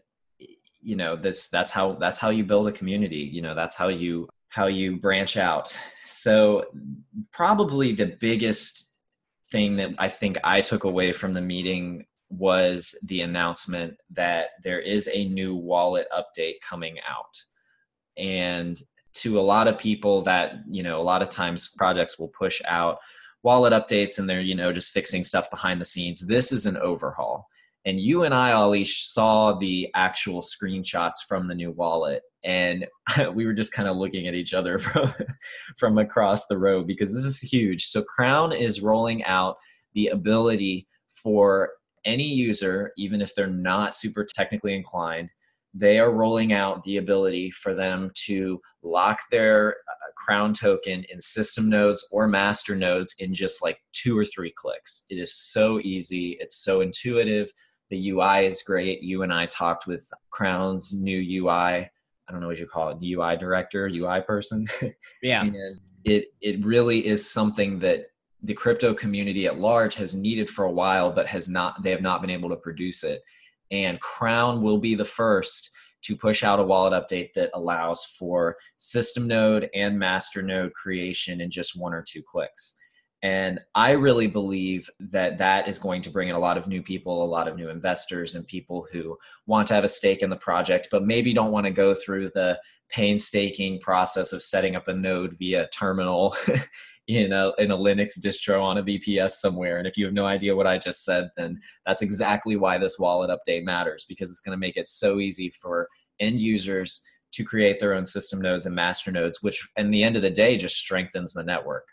you 0.80 0.96
know 0.96 1.14
this 1.14 1.48
that's 1.48 1.72
how 1.72 1.92
that's 1.96 2.18
how 2.18 2.30
you 2.30 2.42
build 2.42 2.68
a 2.68 2.72
community 2.72 3.28
you 3.30 3.42
know 3.42 3.54
that's 3.54 3.76
how 3.76 3.88
you 3.88 4.26
how 4.48 4.66
you 4.66 4.96
branch 4.96 5.36
out. 5.36 5.76
So 6.04 6.64
probably 7.32 7.92
the 7.92 8.16
biggest 8.20 8.94
thing 9.52 9.76
that 9.76 9.90
i 10.00 10.08
think 10.08 10.36
i 10.42 10.60
took 10.60 10.82
away 10.82 11.12
from 11.12 11.32
the 11.32 11.40
meeting 11.40 12.04
was 12.28 12.98
the 13.04 13.20
announcement 13.20 13.96
that 14.10 14.46
there 14.64 14.80
is 14.80 15.08
a 15.12 15.28
new 15.28 15.54
wallet 15.54 16.08
update 16.12 16.54
coming 16.68 16.96
out. 17.08 17.36
And 18.16 18.76
to 19.14 19.38
a 19.38 19.42
lot 19.42 19.68
of 19.68 19.78
people 19.78 20.22
that 20.22 20.56
you 20.68 20.82
know 20.82 21.00
a 21.00 21.02
lot 21.02 21.22
of 21.22 21.30
times 21.30 21.68
projects 21.76 22.18
will 22.18 22.28
push 22.28 22.60
out 22.66 22.98
wallet 23.42 23.72
updates 23.72 24.18
and 24.18 24.28
they're 24.28 24.40
you 24.40 24.54
know 24.54 24.72
just 24.72 24.92
fixing 24.92 25.24
stuff 25.24 25.50
behind 25.50 25.80
the 25.80 25.86
scenes 25.86 26.26
this 26.26 26.52
is 26.52 26.66
an 26.66 26.76
overhaul 26.76 27.48
and 27.86 28.00
you 28.00 28.24
and 28.24 28.34
i 28.34 28.52
ali 28.52 28.84
saw 28.84 29.52
the 29.52 29.88
actual 29.94 30.42
screenshots 30.42 31.24
from 31.26 31.48
the 31.48 31.54
new 31.54 31.70
wallet 31.70 32.22
and 32.44 32.86
we 33.34 33.46
were 33.46 33.54
just 33.54 33.72
kind 33.72 33.88
of 33.88 33.96
looking 33.96 34.26
at 34.26 34.34
each 34.34 34.52
other 34.52 34.78
from 34.80 35.12
from 35.78 35.98
across 35.98 36.46
the 36.46 36.58
road 36.58 36.86
because 36.86 37.14
this 37.14 37.24
is 37.24 37.40
huge 37.40 37.84
so 37.84 38.02
crown 38.02 38.52
is 38.52 38.82
rolling 38.82 39.24
out 39.24 39.56
the 39.94 40.08
ability 40.08 40.86
for 41.22 41.70
any 42.04 42.28
user 42.28 42.92
even 42.98 43.22
if 43.22 43.34
they're 43.34 43.46
not 43.46 43.94
super 43.94 44.26
technically 44.34 44.74
inclined 44.74 45.30
they 45.78 45.98
are 45.98 46.12
rolling 46.12 46.54
out 46.54 46.82
the 46.84 46.96
ability 46.96 47.50
for 47.50 47.74
them 47.74 48.10
to 48.14 48.58
lock 48.82 49.18
their 49.30 49.72
uh, 49.72 50.06
crown 50.16 50.54
token 50.54 51.04
in 51.12 51.20
system 51.20 51.68
nodes 51.68 52.06
or 52.10 52.26
master 52.26 52.74
nodes 52.74 53.14
in 53.18 53.34
just 53.34 53.62
like 53.62 53.78
two 53.92 54.16
or 54.18 54.24
three 54.24 54.52
clicks. 54.56 55.04
It 55.10 55.16
is 55.16 55.36
so 55.36 55.78
easy, 55.80 56.38
it's 56.40 56.56
so 56.56 56.80
intuitive. 56.80 57.52
The 57.90 58.10
UI 58.10 58.46
is 58.46 58.62
great. 58.62 59.02
You 59.02 59.22
and 59.22 59.32
I 59.32 59.46
talked 59.46 59.86
with 59.86 60.10
Crown's 60.30 60.94
new 60.94 61.44
UI. 61.44 61.50
I 62.28 62.32
don't 62.32 62.40
know 62.40 62.48
what 62.48 62.58
you 62.58 62.66
call 62.66 62.88
it, 62.90 62.98
UI 63.02 63.36
director, 63.36 63.88
UI 63.88 64.20
person. 64.22 64.66
Yeah. 65.22 65.48
it 66.04 66.26
it 66.40 66.64
really 66.64 67.06
is 67.06 67.28
something 67.28 67.78
that 67.80 68.06
the 68.42 68.54
crypto 68.54 68.94
community 68.94 69.46
at 69.46 69.58
large 69.58 69.94
has 69.96 70.14
needed 70.14 70.48
for 70.48 70.64
a 70.64 70.70
while, 70.70 71.12
but 71.14 71.26
has 71.26 71.48
not 71.48 71.82
they 71.82 71.90
have 71.90 72.02
not 72.02 72.20
been 72.20 72.30
able 72.30 72.48
to 72.50 72.56
produce 72.56 73.04
it 73.04 73.22
and 73.70 74.00
Crown 74.00 74.62
will 74.62 74.78
be 74.78 74.94
the 74.94 75.04
first 75.04 75.70
to 76.02 76.16
push 76.16 76.44
out 76.44 76.60
a 76.60 76.62
wallet 76.62 76.92
update 76.92 77.30
that 77.34 77.50
allows 77.54 78.04
for 78.04 78.56
system 78.76 79.26
node 79.26 79.68
and 79.74 79.98
master 79.98 80.42
node 80.42 80.72
creation 80.74 81.40
in 81.40 81.50
just 81.50 81.78
one 81.78 81.92
or 81.92 82.04
two 82.06 82.22
clicks. 82.22 82.76
And 83.26 83.58
I 83.74 83.90
really 83.90 84.28
believe 84.28 84.88
that 85.00 85.38
that 85.38 85.66
is 85.66 85.80
going 85.80 86.00
to 86.02 86.10
bring 86.10 86.28
in 86.28 86.36
a 86.36 86.38
lot 86.38 86.56
of 86.56 86.68
new 86.68 86.80
people, 86.80 87.24
a 87.24 87.26
lot 87.26 87.48
of 87.48 87.56
new 87.56 87.68
investors, 87.68 88.36
and 88.36 88.46
people 88.46 88.86
who 88.92 89.18
want 89.46 89.66
to 89.66 89.74
have 89.74 89.82
a 89.82 89.88
stake 89.88 90.22
in 90.22 90.30
the 90.30 90.36
project, 90.36 90.86
but 90.92 91.04
maybe 91.04 91.34
don't 91.34 91.50
want 91.50 91.66
to 91.66 91.72
go 91.72 91.92
through 91.92 92.28
the 92.28 92.56
painstaking 92.88 93.80
process 93.80 94.32
of 94.32 94.42
setting 94.42 94.76
up 94.76 94.86
a 94.86 94.94
node 94.94 95.36
via 95.40 95.66
terminal 95.72 96.36
in 97.08 97.32
a 97.32 97.50
in 97.58 97.72
a 97.72 97.76
Linux 97.76 98.12
distro 98.24 98.62
on 98.62 98.78
a 98.78 98.84
VPS 98.84 99.32
somewhere. 99.32 99.78
And 99.78 99.88
if 99.88 99.96
you 99.96 100.04
have 100.04 100.14
no 100.14 100.26
idea 100.26 100.54
what 100.54 100.68
I 100.68 100.78
just 100.78 101.04
said, 101.04 101.30
then 101.36 101.60
that's 101.84 102.02
exactly 102.02 102.54
why 102.54 102.78
this 102.78 102.96
wallet 102.96 103.36
update 103.36 103.64
matters 103.64 104.06
because 104.08 104.30
it's 104.30 104.40
going 104.40 104.56
to 104.56 104.66
make 104.66 104.76
it 104.76 104.86
so 104.86 105.18
easy 105.18 105.50
for 105.50 105.88
end 106.20 106.38
users 106.38 107.02
to 107.32 107.42
create 107.42 107.80
their 107.80 107.92
own 107.92 108.04
system 108.04 108.40
nodes 108.40 108.66
and 108.66 108.74
master 108.76 109.10
nodes, 109.10 109.42
which 109.42 109.68
in 109.76 109.90
the 109.90 110.04
end 110.04 110.14
of 110.14 110.22
the 110.22 110.30
day 110.30 110.56
just 110.56 110.76
strengthens 110.76 111.32
the 111.32 111.42
network. 111.42 111.88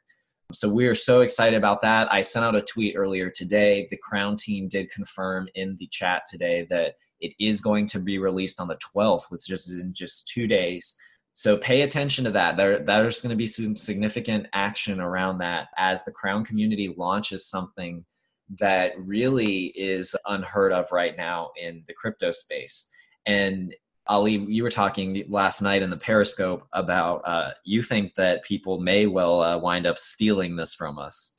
So 0.54 0.70
we 0.70 0.86
are 0.88 0.96
so 0.96 1.22
excited 1.22 1.58
about 1.58 1.82
that. 1.82 2.12
I 2.14 2.22
sent 2.22 2.46
out 2.46 2.56
a 2.56 2.62
tweet 2.62 2.96
earlier 2.96 3.30
today. 3.30 3.88
The 3.90 3.98
Crown 3.98 4.36
team 4.36 4.68
did 4.68 4.92
confirm 4.92 5.48
in 5.56 5.76
the 5.80 5.88
chat 5.88 6.24
today 6.30 6.68
that 6.70 6.96
it 7.20 7.34
is 7.40 7.60
going 7.60 7.88
to 7.88 8.00
be 8.00 8.20
released 8.20 8.62
on 8.62 8.68
the 8.68 8.78
12th, 8.78 9.24
which 9.30 9.50
is 9.50 9.72
in 9.80 9.94
just 9.94 10.28
two 10.28 10.46
days. 10.46 10.96
So 11.34 11.58
pay 11.58 11.82
attention 11.82 12.24
to 12.26 12.32
that. 12.32 12.58
There, 12.58 12.80
there's 12.80 13.22
going 13.22 13.32
to 13.32 13.36
be 13.36 13.48
some 13.48 13.76
significant 13.76 14.48
action 14.54 15.00
around 15.00 15.40
that 15.40 15.70
as 15.78 16.04
the 16.04 16.12
Crown 16.12 16.44
community 16.44 16.94
launches 16.96 17.50
something 17.50 18.06
that 18.60 18.92
really 18.98 19.68
is 19.76 20.16
unheard 20.28 20.74
of 20.74 20.92
right 20.92 21.18
now 21.18 21.50
in 21.60 21.84
the 21.88 21.94
crypto 21.94 22.32
space. 22.32 22.90
And 23.26 23.74
Ali, 24.08 24.38
you 24.38 24.64
were 24.64 24.70
talking 24.70 25.24
last 25.30 25.62
night 25.62 25.82
in 25.82 25.90
the 25.90 25.98
Periscope 25.98 26.68
about 26.74 27.22
uh, 27.26 27.52
you 27.64 27.82
think 27.82 28.16
that 28.16 28.44
people 28.44 28.80
may 28.80 29.06
well 29.06 29.42
uh, 29.42 29.58
wind 29.58 29.86
up 29.86 29.98
stealing 29.98 30.56
this 30.56 30.76
from 30.76 31.00
us. 31.00 31.38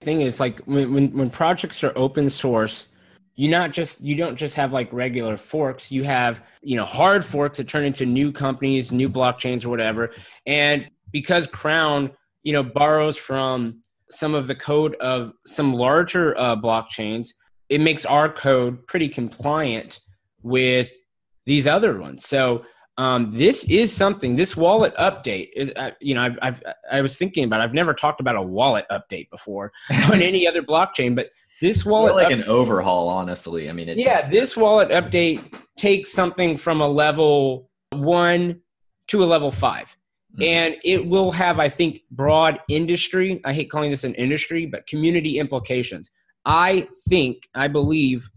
The 0.00 0.06
thing 0.06 0.20
is, 0.22 0.40
like 0.40 0.60
when, 0.60 0.94
when 0.94 1.12
when 1.12 1.30
projects 1.30 1.84
are 1.84 1.92
open 1.96 2.30
source, 2.30 2.88
you 3.36 3.50
not 3.50 3.70
just 3.70 4.00
you 4.00 4.16
don't 4.16 4.36
just 4.36 4.56
have 4.56 4.72
like 4.72 4.92
regular 4.92 5.36
forks 5.36 5.92
you 5.92 6.02
have 6.02 6.44
you 6.62 6.76
know 6.76 6.84
hard 6.84 7.24
forks 7.24 7.58
that 7.58 7.68
turn 7.68 7.84
into 7.84 8.04
new 8.04 8.32
companies 8.32 8.90
new 8.92 9.08
blockchains 9.08 9.64
or 9.64 9.68
whatever 9.68 10.10
and 10.46 10.90
because 11.12 11.46
crown 11.46 12.10
you 12.42 12.52
know 12.52 12.62
borrows 12.62 13.16
from 13.16 13.80
some 14.08 14.34
of 14.34 14.46
the 14.46 14.54
code 14.54 14.94
of 14.96 15.32
some 15.46 15.72
larger 15.72 16.36
uh, 16.38 16.56
blockchains 16.56 17.28
it 17.68 17.80
makes 17.80 18.04
our 18.06 18.28
code 18.28 18.84
pretty 18.86 19.08
compliant 19.08 20.00
with 20.42 20.92
these 21.46 21.66
other 21.66 21.98
ones 21.98 22.26
so 22.26 22.64
um, 22.98 23.30
this 23.30 23.64
is 23.68 23.92
something 23.92 24.36
this 24.36 24.56
wallet 24.56 24.94
update 24.96 25.50
is 25.54 25.70
uh, 25.76 25.90
you 26.00 26.14
know 26.14 26.22
I've, 26.22 26.38
I've 26.42 26.62
i 26.90 27.00
was 27.00 27.16
thinking 27.16 27.44
about 27.44 27.60
it. 27.60 27.64
i've 27.64 27.74
never 27.74 27.94
talked 27.94 28.20
about 28.20 28.36
a 28.36 28.42
wallet 28.42 28.86
update 28.90 29.30
before 29.30 29.72
on 30.12 30.22
any 30.22 30.46
other 30.46 30.62
blockchain 30.62 31.14
but 31.14 31.30
this 31.60 31.86
wallet 31.86 32.14
like 32.14 32.26
up- 32.26 32.32
an 32.32 32.44
overhaul, 32.44 33.08
honestly. 33.08 33.70
I 33.70 33.72
mean, 33.72 33.88
yeah, 33.98 34.28
this 34.28 34.56
wallet 34.56 34.90
update 34.90 35.54
takes 35.76 36.12
something 36.12 36.56
from 36.56 36.80
a 36.80 36.88
level 36.88 37.70
one 37.92 38.60
to 39.08 39.22
a 39.22 39.26
level 39.26 39.50
5 39.50 39.84
mm-hmm. 39.86 40.42
and 40.42 40.76
it 40.84 41.06
will 41.06 41.30
have, 41.30 41.58
I 41.58 41.68
think, 41.68 42.02
broad 42.10 42.60
industry. 42.68 43.40
I 43.44 43.52
hate 43.52 43.70
calling 43.70 43.90
this 43.90 44.04
an 44.04 44.14
industry, 44.14 44.66
but 44.66 44.86
community 44.86 45.38
implications. 45.38 46.10
I 46.44 46.88
think, 47.08 47.48
I 47.54 47.68
believe, 47.68 48.28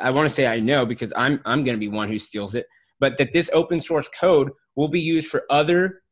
I 0.00 0.10
want 0.10 0.28
to 0.28 0.34
say 0.34 0.46
I 0.46 0.60
know 0.60 0.84
because 0.84 1.12
I'm 1.16 1.40
I'm 1.44 1.64
going 1.64 1.76
to 1.76 1.80
be 1.80 1.88
one 1.88 2.08
who 2.08 2.18
steals 2.18 2.54
it, 2.54 2.66
but 3.00 3.18
that 3.18 3.32
this 3.32 3.50
open 3.52 3.80
source 3.80 4.08
code 4.08 4.50
will 4.76 4.88
be 4.88 5.00
used 5.00 5.28
for 5.28 5.44
other 5.50 6.02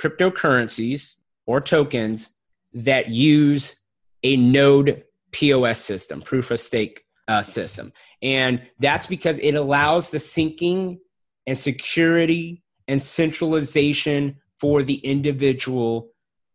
cryptocurrencies 0.00 1.14
or 1.46 1.60
tokens 1.60 2.30
that 2.72 3.08
use 3.08 3.76
a 4.22 4.36
node 4.36 5.04
POS 5.32 5.78
system, 5.78 6.20
proof 6.20 6.50
of 6.50 6.60
stake 6.60 7.02
uh, 7.28 7.42
system. 7.42 7.92
And 8.22 8.62
that's 8.78 9.06
because 9.06 9.38
it 9.38 9.54
allows 9.54 10.10
the 10.10 10.18
syncing 10.18 10.98
and 11.46 11.58
security 11.58 12.62
and 12.88 13.02
centralization 13.02 14.36
for 14.58 14.82
the 14.82 14.96
individual 14.96 16.10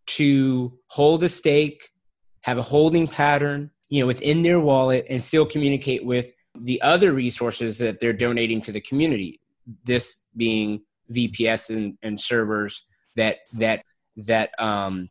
to 0.07 0.77
hold 0.87 1.23
a 1.23 1.29
stake, 1.29 1.89
have 2.41 2.57
a 2.57 2.63
holding 2.63 3.07
pattern, 3.07 3.71
you 3.91 4.01
know, 4.01 4.07
within 4.07 4.41
their 4.41 4.59
wallet 4.59 5.05
and 5.09 5.21
still 5.21 5.45
communicate 5.45 6.03
with 6.03 6.31
the 6.55 6.81
other 6.81 7.11
resources 7.11 7.77
that 7.77 7.99
they're 7.99 8.13
donating 8.13 8.61
to 8.61 8.71
the 8.71 8.81
community. 8.81 9.39
This 9.85 10.19
being 10.35 10.81
VPS 11.13 11.69
and, 11.75 11.97
and 12.01 12.19
servers 12.19 12.85
that 13.15 13.39
that 13.53 13.83
that 14.15 14.51
um, 14.59 15.09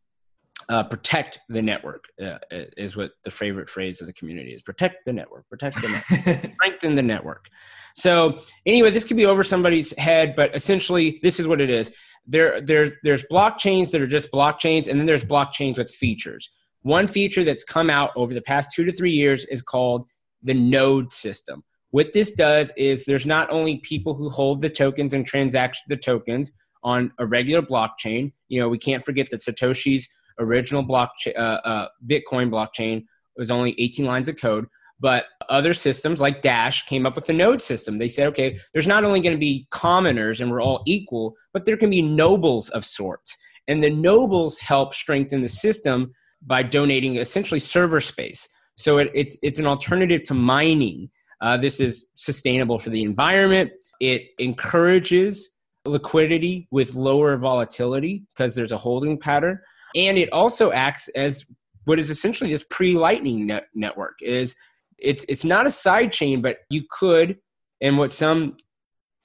uh, 0.70 0.82
protect 0.82 1.40
the 1.48 1.60
network 1.60 2.04
uh, 2.24 2.38
is 2.50 2.96
what 2.96 3.12
the 3.24 3.30
favorite 3.30 3.68
phrase 3.68 4.00
of 4.00 4.06
the 4.06 4.12
community 4.12 4.52
is 4.52 4.62
protect 4.62 5.04
the 5.04 5.12
network 5.12 5.48
protect 5.48 5.80
the 5.82 5.88
network 5.88 6.52
strengthen 6.54 6.94
the 6.94 7.02
network 7.02 7.48
so 7.94 8.38
anyway 8.66 8.90
this 8.90 9.04
could 9.04 9.16
be 9.16 9.26
over 9.26 9.42
somebody's 9.42 9.96
head 9.98 10.34
but 10.36 10.54
essentially 10.54 11.18
this 11.22 11.40
is 11.40 11.46
what 11.46 11.60
it 11.60 11.70
is 11.70 11.92
there 12.26 12.60
there's 12.60 12.90
there's 13.02 13.24
blockchains 13.30 13.90
that 13.90 14.00
are 14.00 14.06
just 14.06 14.30
blockchains 14.30 14.86
and 14.86 14.98
then 15.00 15.06
there's 15.06 15.24
blockchains 15.24 15.76
with 15.76 15.90
features 15.90 16.50
one 16.82 17.06
feature 17.06 17.44
that's 17.44 17.64
come 17.64 17.90
out 17.90 18.10
over 18.16 18.34
the 18.34 18.42
past 18.42 18.70
two 18.74 18.84
to 18.84 18.92
three 18.92 19.10
years 19.10 19.44
is 19.46 19.62
called 19.62 20.06
the 20.42 20.54
node 20.54 21.12
system 21.12 21.62
what 21.90 22.12
this 22.12 22.32
does 22.32 22.72
is 22.76 23.04
there's 23.04 23.26
not 23.26 23.50
only 23.50 23.78
people 23.78 24.14
who 24.14 24.30
hold 24.30 24.62
the 24.62 24.70
tokens 24.70 25.12
and 25.12 25.26
transact 25.26 25.78
the 25.88 25.96
tokens 25.96 26.52
on 26.82 27.12
a 27.18 27.26
regular 27.26 27.62
blockchain 27.62 28.32
you 28.48 28.60
know 28.60 28.68
we 28.68 28.78
can't 28.78 29.04
forget 29.04 29.28
that 29.30 29.40
satoshi's 29.40 30.08
original 30.40 30.82
blockchain, 30.82 31.36
uh, 31.36 31.60
uh, 31.64 31.88
Bitcoin 32.06 32.50
blockchain 32.50 33.04
was 33.36 33.50
only 33.50 33.74
18 33.78 34.06
lines 34.06 34.28
of 34.28 34.40
code. 34.40 34.66
But 34.98 35.26
other 35.48 35.72
systems 35.72 36.20
like 36.20 36.42
Dash 36.42 36.84
came 36.84 37.06
up 37.06 37.14
with 37.14 37.24
the 37.24 37.32
node 37.32 37.62
system. 37.62 37.96
They 37.96 38.08
said, 38.08 38.26
okay, 38.28 38.58
there's 38.72 38.86
not 38.86 39.04
only 39.04 39.20
going 39.20 39.34
to 39.34 39.40
be 39.40 39.66
commoners 39.70 40.40
and 40.40 40.50
we're 40.50 40.60
all 40.60 40.82
equal, 40.86 41.36
but 41.54 41.64
there 41.64 41.78
can 41.78 41.88
be 41.88 42.02
nobles 42.02 42.68
of 42.70 42.84
sorts. 42.84 43.34
And 43.66 43.82
the 43.82 43.90
nobles 43.90 44.58
help 44.58 44.92
strengthen 44.92 45.40
the 45.40 45.48
system 45.48 46.12
by 46.42 46.62
donating 46.62 47.16
essentially 47.16 47.60
server 47.60 48.00
space. 48.00 48.48
So 48.76 48.98
it, 48.98 49.10
it's, 49.14 49.36
it's 49.42 49.58
an 49.58 49.66
alternative 49.66 50.22
to 50.24 50.34
mining. 50.34 51.10
Uh, 51.40 51.56
this 51.56 51.80
is 51.80 52.06
sustainable 52.14 52.78
for 52.78 52.90
the 52.90 53.02
environment. 53.02 53.72
It 54.00 54.22
encourages 54.38 55.50
liquidity 55.84 56.68
with 56.70 56.94
lower 56.94 57.36
volatility 57.36 58.24
because 58.30 58.54
there's 58.54 58.72
a 58.72 58.76
holding 58.76 59.18
pattern 59.18 59.58
and 59.94 60.18
it 60.18 60.30
also 60.32 60.72
acts 60.72 61.08
as 61.08 61.44
what 61.84 61.98
is 61.98 62.10
essentially 62.10 62.50
this 62.50 62.64
pre-lightning 62.70 63.46
net- 63.46 63.68
network 63.74 64.18
is 64.20 64.54
it's 64.98 65.24
it's 65.24 65.44
not 65.44 65.66
a 65.66 65.70
side 65.70 66.12
chain 66.12 66.42
but 66.42 66.58
you 66.68 66.82
could 66.90 67.38
and 67.80 67.96
what 67.96 68.12
some 68.12 68.56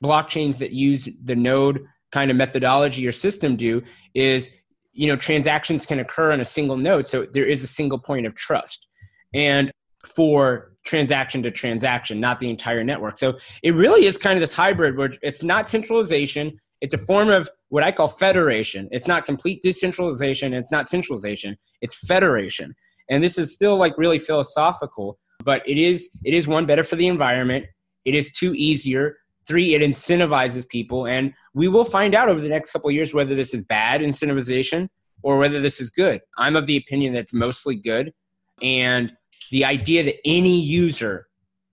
blockchains 0.03 0.57
that 0.57 0.71
use 0.71 1.09
the 1.23 1.35
node 1.35 1.85
kind 2.11 2.31
of 2.31 2.37
methodology 2.37 3.05
or 3.05 3.11
system 3.11 3.57
do 3.57 3.81
is 4.13 4.51
you 4.95 5.07
know 5.07 5.15
transactions 5.15 5.85
can 5.85 5.99
occur 5.99 6.31
on 6.31 6.39
a 6.39 6.45
single 6.45 6.77
node 6.77 7.05
so 7.05 7.25
there 7.33 7.45
is 7.45 7.61
a 7.63 7.67
single 7.67 7.99
point 7.99 8.25
of 8.25 8.33
trust. 8.33 8.87
And 9.33 9.71
for 10.05 10.71
transaction 10.85 11.41
to 11.43 11.51
transaction 11.51 12.19
not 12.19 12.39
the 12.39 12.49
entire 12.49 12.83
network. 12.83 13.17
So 13.17 13.37
it 13.63 13.73
really 13.73 14.05
is 14.05 14.17
kind 14.17 14.37
of 14.37 14.41
this 14.41 14.53
hybrid 14.53 14.97
where 14.97 15.11
it's 15.21 15.43
not 15.43 15.69
centralization 15.69 16.57
it's 16.81 16.93
a 16.93 16.97
form 16.97 17.29
of 17.29 17.49
what 17.69 17.83
i 17.83 17.91
call 17.91 18.07
federation. 18.07 18.87
It's 18.91 19.07
not 19.07 19.25
complete 19.25 19.61
decentralization 19.61 20.53
it's 20.53 20.71
not 20.71 20.87
centralization 20.87 21.57
it's 21.81 21.95
federation. 21.95 22.75
And 23.09 23.23
this 23.23 23.37
is 23.37 23.53
still 23.53 23.77
like 23.77 23.97
really 23.97 24.19
philosophical 24.19 25.19
but 25.43 25.67
it 25.67 25.77
is 25.77 26.09
it 26.23 26.33
is 26.33 26.47
one 26.47 26.65
better 26.65 26.83
for 26.83 26.95
the 26.95 27.07
environment. 27.07 27.65
It 28.05 28.15
is 28.15 28.31
two 28.31 28.53
easier 28.55 29.17
Three, 29.47 29.75
it 29.75 29.81
incentivizes 29.81 30.67
people. 30.67 31.05
And 31.05 31.33
we 31.53 31.67
will 31.67 31.83
find 31.83 32.15
out 32.15 32.29
over 32.29 32.39
the 32.39 32.49
next 32.49 32.71
couple 32.71 32.89
years 32.91 33.13
whether 33.13 33.35
this 33.35 33.53
is 33.53 33.61
bad 33.61 34.01
incentivization 34.01 34.89
or 35.21 35.37
whether 35.37 35.61
this 35.61 35.79
is 35.79 35.89
good. 35.89 36.21
I'm 36.37 36.55
of 36.55 36.65
the 36.65 36.77
opinion 36.77 37.13
that 37.13 37.19
it's 37.19 37.33
mostly 37.33 37.75
good. 37.75 38.13
And 38.61 39.11
the 39.51 39.65
idea 39.65 40.03
that 40.03 40.15
any 40.25 40.59
user 40.59 41.27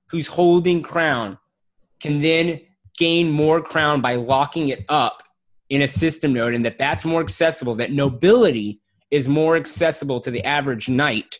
who's 0.09 0.27
holding 0.27 0.83
Crown 0.83 1.39
can 2.01 2.21
then 2.21 2.61
gain 2.99 3.31
more 3.31 3.63
Crown 3.63 4.01
by 4.01 4.17
locking 4.17 4.69
it 4.69 4.85
up 4.89 5.23
in 5.71 5.83
a 5.83 5.89
system 5.89 6.35
node 6.35 6.55
and 6.55 6.65
that 6.65 6.79
that's 6.79 7.05
more 7.05 7.23
accessible, 7.23 7.75
that 7.77 7.93
nobility 7.93 8.81
is 9.11 9.29
more 9.29 9.57
accessible 9.57 10.21
to 10.21 10.31
the 10.31 10.45
average 10.45 10.89
knight 10.89 11.39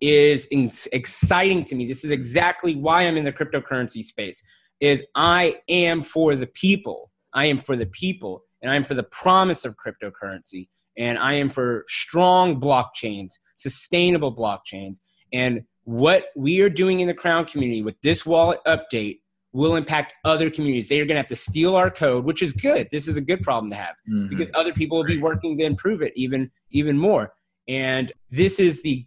is 0.00 0.48
exciting 0.92 1.64
to 1.64 1.74
me. 1.76 1.86
This 1.86 2.04
is 2.04 2.10
exactly 2.10 2.74
why 2.74 3.02
I'm 3.02 3.16
in 3.16 3.24
the 3.24 3.32
cryptocurrency 3.32 4.04
space 4.04 4.42
is 4.82 5.02
I 5.14 5.60
am 5.68 6.02
for 6.02 6.34
the 6.34 6.48
people. 6.48 7.10
I 7.32 7.46
am 7.46 7.56
for 7.56 7.76
the 7.76 7.86
people, 7.86 8.42
and 8.60 8.70
I 8.70 8.74
am 8.74 8.82
for 8.82 8.94
the 8.94 9.04
promise 9.04 9.64
of 9.64 9.76
cryptocurrency, 9.76 10.68
and 10.98 11.16
I 11.18 11.34
am 11.34 11.48
for 11.48 11.84
strong 11.88 12.60
blockchains, 12.60 13.34
sustainable 13.56 14.34
blockchains. 14.34 14.98
And 15.32 15.62
what 15.84 16.26
we 16.36 16.60
are 16.60 16.68
doing 16.68 17.00
in 17.00 17.08
the 17.08 17.14
Crown 17.14 17.46
community 17.46 17.82
with 17.82 17.94
this 18.02 18.26
wallet 18.26 18.60
update 18.66 19.20
will 19.52 19.76
impact 19.76 20.14
other 20.24 20.50
communities. 20.50 20.88
They 20.88 21.00
are 21.00 21.04
going 21.04 21.14
to 21.14 21.20
have 21.20 21.26
to 21.26 21.36
steal 21.36 21.76
our 21.76 21.90
code, 21.90 22.24
which 22.24 22.42
is 22.42 22.52
good. 22.52 22.88
This 22.90 23.06
is 23.06 23.16
a 23.16 23.20
good 23.20 23.42
problem 23.42 23.70
to 23.70 23.76
have 23.76 23.94
mm-hmm. 24.10 24.28
because 24.28 24.50
other 24.54 24.72
people 24.72 24.98
will 24.98 25.04
be 25.04 25.20
working 25.20 25.56
to 25.58 25.64
improve 25.64 26.02
it 26.02 26.12
even 26.16 26.50
even 26.70 26.98
more. 26.98 27.32
And 27.68 28.12
this 28.30 28.58
is 28.58 28.82
the 28.82 29.06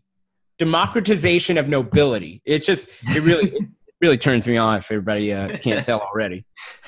democratization 0.57 1.57
of 1.57 1.67
nobility. 1.67 2.41
It's 2.45 2.65
just 2.65 2.87
it 3.09 3.21
really 3.21 3.53
really 4.01 4.17
turns 4.17 4.47
me 4.47 4.57
on 4.57 4.77
if 4.77 4.91
everybody 4.91 5.33
uh, 5.33 5.57
can't 5.57 5.85
tell 5.85 6.01
already. 6.01 6.45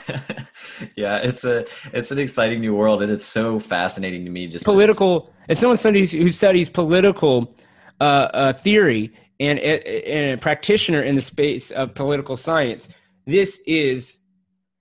yeah, 0.96 1.18
it's 1.18 1.44
a 1.44 1.66
it's 1.94 2.12
an 2.12 2.20
exciting 2.20 2.62
new 2.62 2.76
world, 2.76 3.02
and 3.02 3.12
it's 3.12 3.26
so 3.26 3.60
fascinating 3.60 4.26
to 4.26 4.32
me. 4.32 4.48
Just 4.48 4.66
political. 4.66 5.34
As 5.50 5.60
someone 5.60 5.78
studies 5.78 6.12
who 6.12 6.32
studies 6.32 6.70
political 6.70 7.56
uh, 8.02 8.30
uh, 8.34 8.54
theory 8.54 9.14
and, 9.40 9.60
and 9.60 10.34
a 10.34 10.38
practitioner 10.38 11.02
in 11.02 11.16
the 11.16 11.22
space 11.22 11.72
of 11.72 11.96
political 11.96 12.36
science, 12.36 12.90
this 13.26 13.62
is 13.66 14.18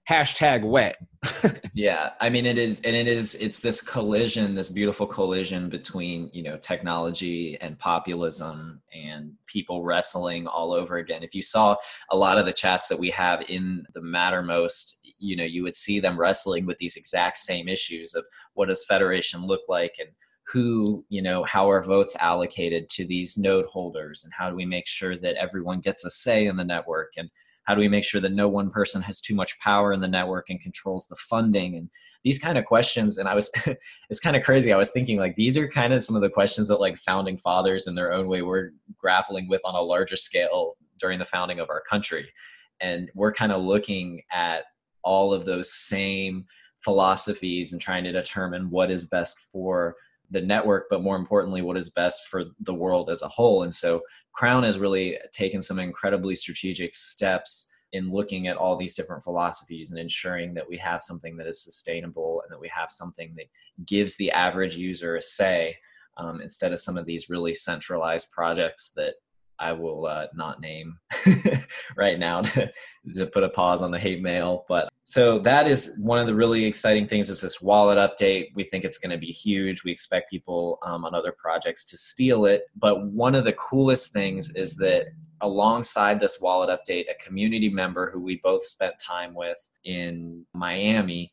hashtag 0.08 0.64
wet. 0.64 0.96
yeah, 1.74 2.10
I 2.20 2.28
mean 2.28 2.46
it 2.46 2.58
is, 2.58 2.80
and 2.82 2.94
it 2.94 3.08
is. 3.08 3.34
It's 3.36 3.60
this 3.60 3.82
collision, 3.82 4.54
this 4.54 4.70
beautiful 4.70 5.06
collision 5.06 5.68
between 5.68 6.30
you 6.32 6.42
know 6.42 6.56
technology 6.56 7.58
and 7.60 7.78
populism 7.78 8.80
and 8.94 9.32
people 9.46 9.82
wrestling 9.82 10.46
all 10.46 10.72
over 10.72 10.98
again. 10.98 11.22
If 11.22 11.34
you 11.34 11.42
saw 11.42 11.76
a 12.10 12.16
lot 12.16 12.38
of 12.38 12.46
the 12.46 12.52
chats 12.52 12.88
that 12.88 12.98
we 12.98 13.10
have 13.10 13.42
in 13.48 13.84
the 13.94 14.00
Mattermost, 14.00 14.98
you 15.18 15.36
know, 15.36 15.44
you 15.44 15.62
would 15.64 15.74
see 15.74 15.98
them 15.98 16.18
wrestling 16.18 16.66
with 16.66 16.78
these 16.78 16.96
exact 16.96 17.38
same 17.38 17.68
issues 17.68 18.14
of 18.14 18.24
what 18.54 18.68
does 18.68 18.84
federation 18.84 19.44
look 19.44 19.62
like 19.68 19.94
and 19.98 20.10
who 20.52 21.04
you 21.08 21.20
know 21.20 21.42
how 21.42 21.68
are 21.68 21.82
votes 21.82 22.16
allocated 22.20 22.88
to 22.88 23.04
these 23.04 23.36
node 23.36 23.66
holders 23.66 24.22
and 24.22 24.32
how 24.32 24.48
do 24.48 24.54
we 24.54 24.64
make 24.64 24.86
sure 24.86 25.18
that 25.18 25.34
everyone 25.34 25.80
gets 25.80 26.04
a 26.04 26.10
say 26.10 26.46
in 26.46 26.56
the 26.56 26.64
network 26.64 27.12
and 27.16 27.30
how 27.66 27.74
do 27.74 27.80
we 27.80 27.88
make 27.88 28.04
sure 28.04 28.20
that 28.20 28.32
no 28.32 28.48
one 28.48 28.70
person 28.70 29.02
has 29.02 29.20
too 29.20 29.34
much 29.34 29.58
power 29.60 29.92
in 29.92 30.00
the 30.00 30.08
network 30.08 30.48
and 30.48 30.60
controls 30.60 31.06
the 31.06 31.16
funding? 31.16 31.76
And 31.76 31.90
these 32.24 32.38
kind 32.38 32.58
of 32.58 32.64
questions 32.64 33.18
and 33.18 33.28
i 33.28 33.34
was 33.36 33.52
it's 34.10 34.20
kind 34.20 34.36
of 34.36 34.42
crazy. 34.42 34.72
I 34.72 34.76
was 34.76 34.90
thinking 34.90 35.18
like 35.18 35.36
these 35.36 35.56
are 35.56 35.68
kind 35.68 35.92
of 35.92 36.02
some 36.02 36.16
of 36.16 36.22
the 36.22 36.30
questions 36.30 36.68
that 36.68 36.80
like 36.80 36.96
founding 36.96 37.38
fathers 37.38 37.86
in 37.86 37.94
their 37.94 38.12
own 38.12 38.28
way 38.28 38.42
were 38.42 38.72
grappling 38.98 39.48
with 39.48 39.60
on 39.64 39.74
a 39.74 39.80
larger 39.80 40.16
scale 40.16 40.76
during 40.98 41.18
the 41.18 41.24
founding 41.24 41.60
of 41.60 41.70
our 41.70 41.82
country. 41.88 42.32
And 42.80 43.10
we're 43.14 43.32
kind 43.32 43.52
of 43.52 43.62
looking 43.62 44.22
at 44.32 44.64
all 45.02 45.32
of 45.32 45.44
those 45.44 45.72
same 45.72 46.46
philosophies 46.80 47.72
and 47.72 47.80
trying 47.80 48.04
to 48.04 48.12
determine 48.12 48.70
what 48.70 48.90
is 48.90 49.06
best 49.06 49.38
for 49.52 49.96
the 50.30 50.40
network, 50.40 50.86
but 50.90 51.02
more 51.02 51.16
importantly, 51.16 51.62
what 51.62 51.76
is 51.76 51.90
best 51.90 52.26
for 52.28 52.44
the 52.60 52.74
world 52.74 53.10
as 53.10 53.22
a 53.22 53.28
whole. 53.28 53.62
And 53.62 53.74
so 53.74 54.00
Crown 54.32 54.64
has 54.64 54.78
really 54.78 55.18
taken 55.32 55.62
some 55.62 55.78
incredibly 55.78 56.34
strategic 56.34 56.94
steps 56.94 57.72
in 57.92 58.12
looking 58.12 58.48
at 58.48 58.56
all 58.56 58.76
these 58.76 58.94
different 58.94 59.22
philosophies 59.22 59.90
and 59.90 60.00
ensuring 60.00 60.54
that 60.54 60.68
we 60.68 60.76
have 60.76 61.00
something 61.00 61.36
that 61.36 61.46
is 61.46 61.62
sustainable 61.62 62.42
and 62.42 62.52
that 62.52 62.60
we 62.60 62.68
have 62.68 62.90
something 62.90 63.34
that 63.36 63.46
gives 63.86 64.16
the 64.16 64.30
average 64.32 64.76
user 64.76 65.16
a 65.16 65.22
say 65.22 65.76
um, 66.16 66.40
instead 66.40 66.72
of 66.72 66.80
some 66.80 66.96
of 66.96 67.06
these 67.06 67.30
really 67.30 67.54
centralized 67.54 68.32
projects 68.32 68.92
that 68.96 69.14
I 69.58 69.72
will 69.72 70.06
uh, 70.06 70.26
not 70.34 70.60
name 70.60 70.98
right 71.96 72.18
now 72.18 72.42
to, 72.42 72.70
to 73.14 73.26
put 73.26 73.44
a 73.44 73.48
pause 73.48 73.82
on 73.82 73.90
the 73.90 73.98
hate 73.98 74.20
mail. 74.20 74.64
But 74.68 74.90
so 75.08 75.38
that 75.38 75.68
is 75.68 75.96
one 76.00 76.18
of 76.18 76.26
the 76.26 76.34
really 76.34 76.64
exciting 76.64 77.06
things 77.06 77.30
is 77.30 77.40
this 77.40 77.62
wallet 77.62 77.96
update. 77.96 78.46
We 78.56 78.64
think 78.64 78.84
it's 78.84 78.98
going 78.98 79.12
to 79.12 79.16
be 79.16 79.28
huge. 79.28 79.84
We 79.84 79.92
expect 79.92 80.28
people 80.28 80.80
um, 80.82 81.04
on 81.04 81.14
other 81.14 81.30
projects 81.30 81.84
to 81.86 81.96
steal 81.96 82.44
it. 82.44 82.62
But 82.74 83.06
one 83.06 83.36
of 83.36 83.44
the 83.44 83.52
coolest 83.52 84.12
things 84.12 84.56
is 84.56 84.74
that 84.78 85.06
alongside 85.42 86.18
this 86.18 86.40
wallet 86.40 86.76
update, 86.76 87.04
a 87.08 87.24
community 87.24 87.68
member 87.68 88.10
who 88.10 88.20
we 88.20 88.40
both 88.42 88.64
spent 88.64 88.98
time 88.98 89.32
with 89.32 89.56
in 89.84 90.44
Miami 90.54 91.30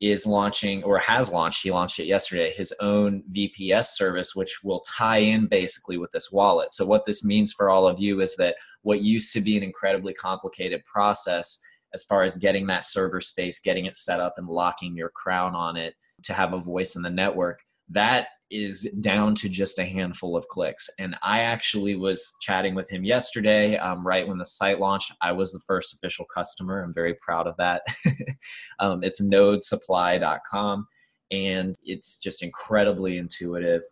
is 0.00 0.26
launching 0.26 0.82
or 0.82 0.98
has 0.98 1.30
launched, 1.30 1.62
he 1.62 1.70
launched 1.70 2.00
it 2.00 2.06
yesterday, 2.06 2.52
his 2.52 2.74
own 2.80 3.22
VPS 3.32 3.84
service, 3.94 4.34
which 4.34 4.64
will 4.64 4.80
tie 4.80 5.18
in 5.18 5.46
basically 5.46 5.96
with 5.96 6.10
this 6.10 6.32
wallet. 6.32 6.72
So, 6.72 6.84
what 6.84 7.04
this 7.04 7.24
means 7.24 7.52
for 7.52 7.70
all 7.70 7.86
of 7.86 8.00
you 8.00 8.20
is 8.20 8.34
that 8.38 8.56
what 8.82 9.00
used 9.00 9.32
to 9.34 9.40
be 9.40 9.56
an 9.56 9.62
incredibly 9.62 10.12
complicated 10.12 10.84
process 10.86 11.60
as 11.94 12.04
far 12.04 12.22
as 12.22 12.36
getting 12.36 12.66
that 12.66 12.84
server 12.84 13.20
space, 13.20 13.60
getting 13.60 13.86
it 13.86 13.96
set 13.96 14.20
up, 14.20 14.34
and 14.36 14.48
locking 14.48 14.96
your 14.96 15.10
crown 15.10 15.54
on 15.54 15.76
it 15.76 15.94
to 16.24 16.32
have 16.32 16.52
a 16.52 16.60
voice 16.60 16.96
in 16.96 17.02
the 17.02 17.10
network 17.10 17.60
that 17.92 18.28
is 18.50 18.82
down 19.00 19.34
to 19.34 19.48
just 19.48 19.78
a 19.78 19.84
handful 19.84 20.36
of 20.36 20.48
clicks. 20.48 20.88
And 20.98 21.16
I 21.22 21.40
actually 21.40 21.96
was 21.96 22.34
chatting 22.40 22.74
with 22.74 22.90
him 22.90 23.04
yesterday, 23.04 23.76
um, 23.76 24.06
right 24.06 24.26
when 24.26 24.38
the 24.38 24.46
site 24.46 24.80
launched. 24.80 25.12
I 25.20 25.32
was 25.32 25.52
the 25.52 25.60
first 25.66 25.94
official 25.94 26.24
customer. 26.24 26.82
I'm 26.82 26.94
very 26.94 27.14
proud 27.14 27.46
of 27.46 27.56
that. 27.58 27.82
um, 28.78 29.02
it's 29.02 29.20
nodesupply.com, 29.20 30.86
and 31.30 31.74
it's 31.84 32.18
just 32.18 32.42
incredibly 32.42 33.18
intuitive. 33.18 33.82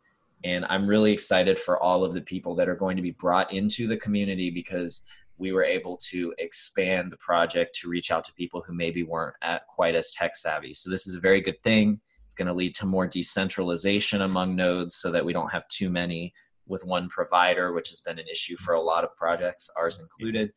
And 0.45 0.65
I'm 0.67 0.87
really 0.87 1.13
excited 1.13 1.59
for 1.59 1.83
all 1.83 2.03
of 2.03 2.15
the 2.15 2.23
people 2.23 2.55
that 2.57 2.69
are 2.69 2.77
going 2.77 2.97
to 2.97 3.03
be 3.03 3.11
brought 3.11 3.53
into 3.53 3.87
the 3.87 3.99
community 3.99 4.51
because 4.51 5.05
we 5.41 5.53
were 5.53 5.65
able 5.65 5.97
to 5.97 6.35
expand 6.39 7.11
the 7.11 7.17
project 7.17 7.75
to 7.77 7.89
reach 7.89 8.11
out 8.11 8.25
to 8.25 8.33
people 8.35 8.63
who 8.65 8.75
maybe 8.75 9.03
weren't 9.03 9.35
at 9.43 9.67
quite 9.67 9.95
as 9.95 10.13
tech 10.13 10.37
savvy. 10.37 10.75
So 10.75 10.91
this 10.91 11.07
is 11.07 11.17
a 11.17 11.21
very 11.21 11.41
good 11.41 11.61
thing. 11.63 12.01
It's 12.27 12.35
going 12.35 12.47
to 12.47 12.55
lead 12.55 12.75
to 12.77 12.87
more 12.87 13.07
decentralization 13.07 14.23
among 14.23 14.55
nodes 14.55 14.95
so 14.95 15.11
that 15.11 15.25
we 15.25 15.33
don't 15.33 15.51
have 15.51 15.67
too 15.69 15.89
many 15.89 16.35
with 16.67 16.85
one 16.85 17.09
provider, 17.09 17.73
which 17.73 17.89
has 17.89 18.03
been 18.03 18.19
an 18.19 18.29
issue 18.31 18.57
for 18.57 18.75
a 18.75 18.81
lot 18.81 19.03
of 19.03 19.17
projects, 19.17 19.71
ours 19.77 19.97
mm-hmm. 19.97 20.05
included. 20.05 20.53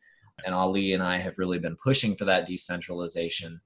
And 0.46 0.54
Ali 0.54 0.94
and 0.94 1.02
I 1.02 1.18
have 1.20 1.38
really 1.38 1.60
been 1.60 1.78
pushing 1.78 2.16
for 2.16 2.26
that 2.26 2.46
decentralization. 2.46 3.62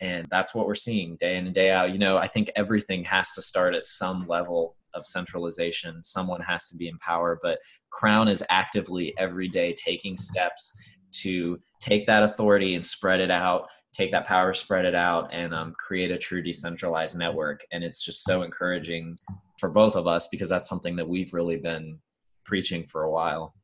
And 0.00 0.26
that's 0.30 0.54
what 0.54 0.66
we're 0.66 0.74
seeing 0.74 1.16
day 1.16 1.36
in 1.36 1.46
and 1.46 1.54
day 1.54 1.70
out. 1.70 1.92
You 1.92 1.98
know, 1.98 2.16
I 2.16 2.26
think 2.26 2.50
everything 2.56 3.04
has 3.04 3.30
to 3.32 3.42
start 3.42 3.74
at 3.74 3.84
some 3.84 4.26
level 4.26 4.76
of 4.94 5.04
centralization. 5.04 6.02
Someone 6.02 6.40
has 6.40 6.68
to 6.68 6.76
be 6.76 6.88
in 6.88 6.98
power, 6.98 7.38
but 7.42 7.58
Crown 7.92 8.28
is 8.28 8.44
actively 8.50 9.14
every 9.18 9.48
day 9.48 9.74
taking 9.74 10.16
steps 10.16 10.76
to 11.12 11.60
take 11.80 12.06
that 12.06 12.22
authority 12.22 12.74
and 12.74 12.84
spread 12.84 13.20
it 13.20 13.30
out 13.30 13.68
take 13.92 14.10
that 14.12 14.26
power, 14.26 14.52
spread 14.54 14.84
it 14.84 14.94
out, 14.94 15.32
and 15.32 15.54
um, 15.54 15.74
create 15.78 16.10
a 16.10 16.18
true 16.18 16.42
decentralized 16.42 17.18
network. 17.18 17.64
And 17.72 17.84
it's 17.84 18.02
just 18.04 18.24
so 18.24 18.42
encouraging 18.42 19.14
for 19.58 19.68
both 19.68 19.96
of 19.96 20.06
us 20.06 20.28
because 20.28 20.48
that's 20.48 20.68
something 20.68 20.96
that 20.96 21.08
we've 21.08 21.32
really 21.32 21.58
been 21.58 21.98
preaching 22.44 22.84
for 22.84 23.02
a 23.02 23.10
while. 23.10 23.54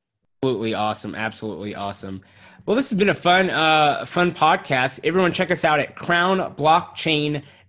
Absolutely 0.42 0.74
awesome. 0.74 1.14
Absolutely 1.14 1.74
awesome. 1.74 2.20
Well, 2.64 2.76
this 2.76 2.90
has 2.90 2.98
been 2.98 3.08
a 3.08 3.14
fun, 3.14 3.50
uh, 3.50 4.04
fun 4.04 4.32
podcast. 4.32 5.00
Everyone 5.02 5.32
check 5.32 5.50
us 5.50 5.64
out 5.64 5.80
at 5.80 5.96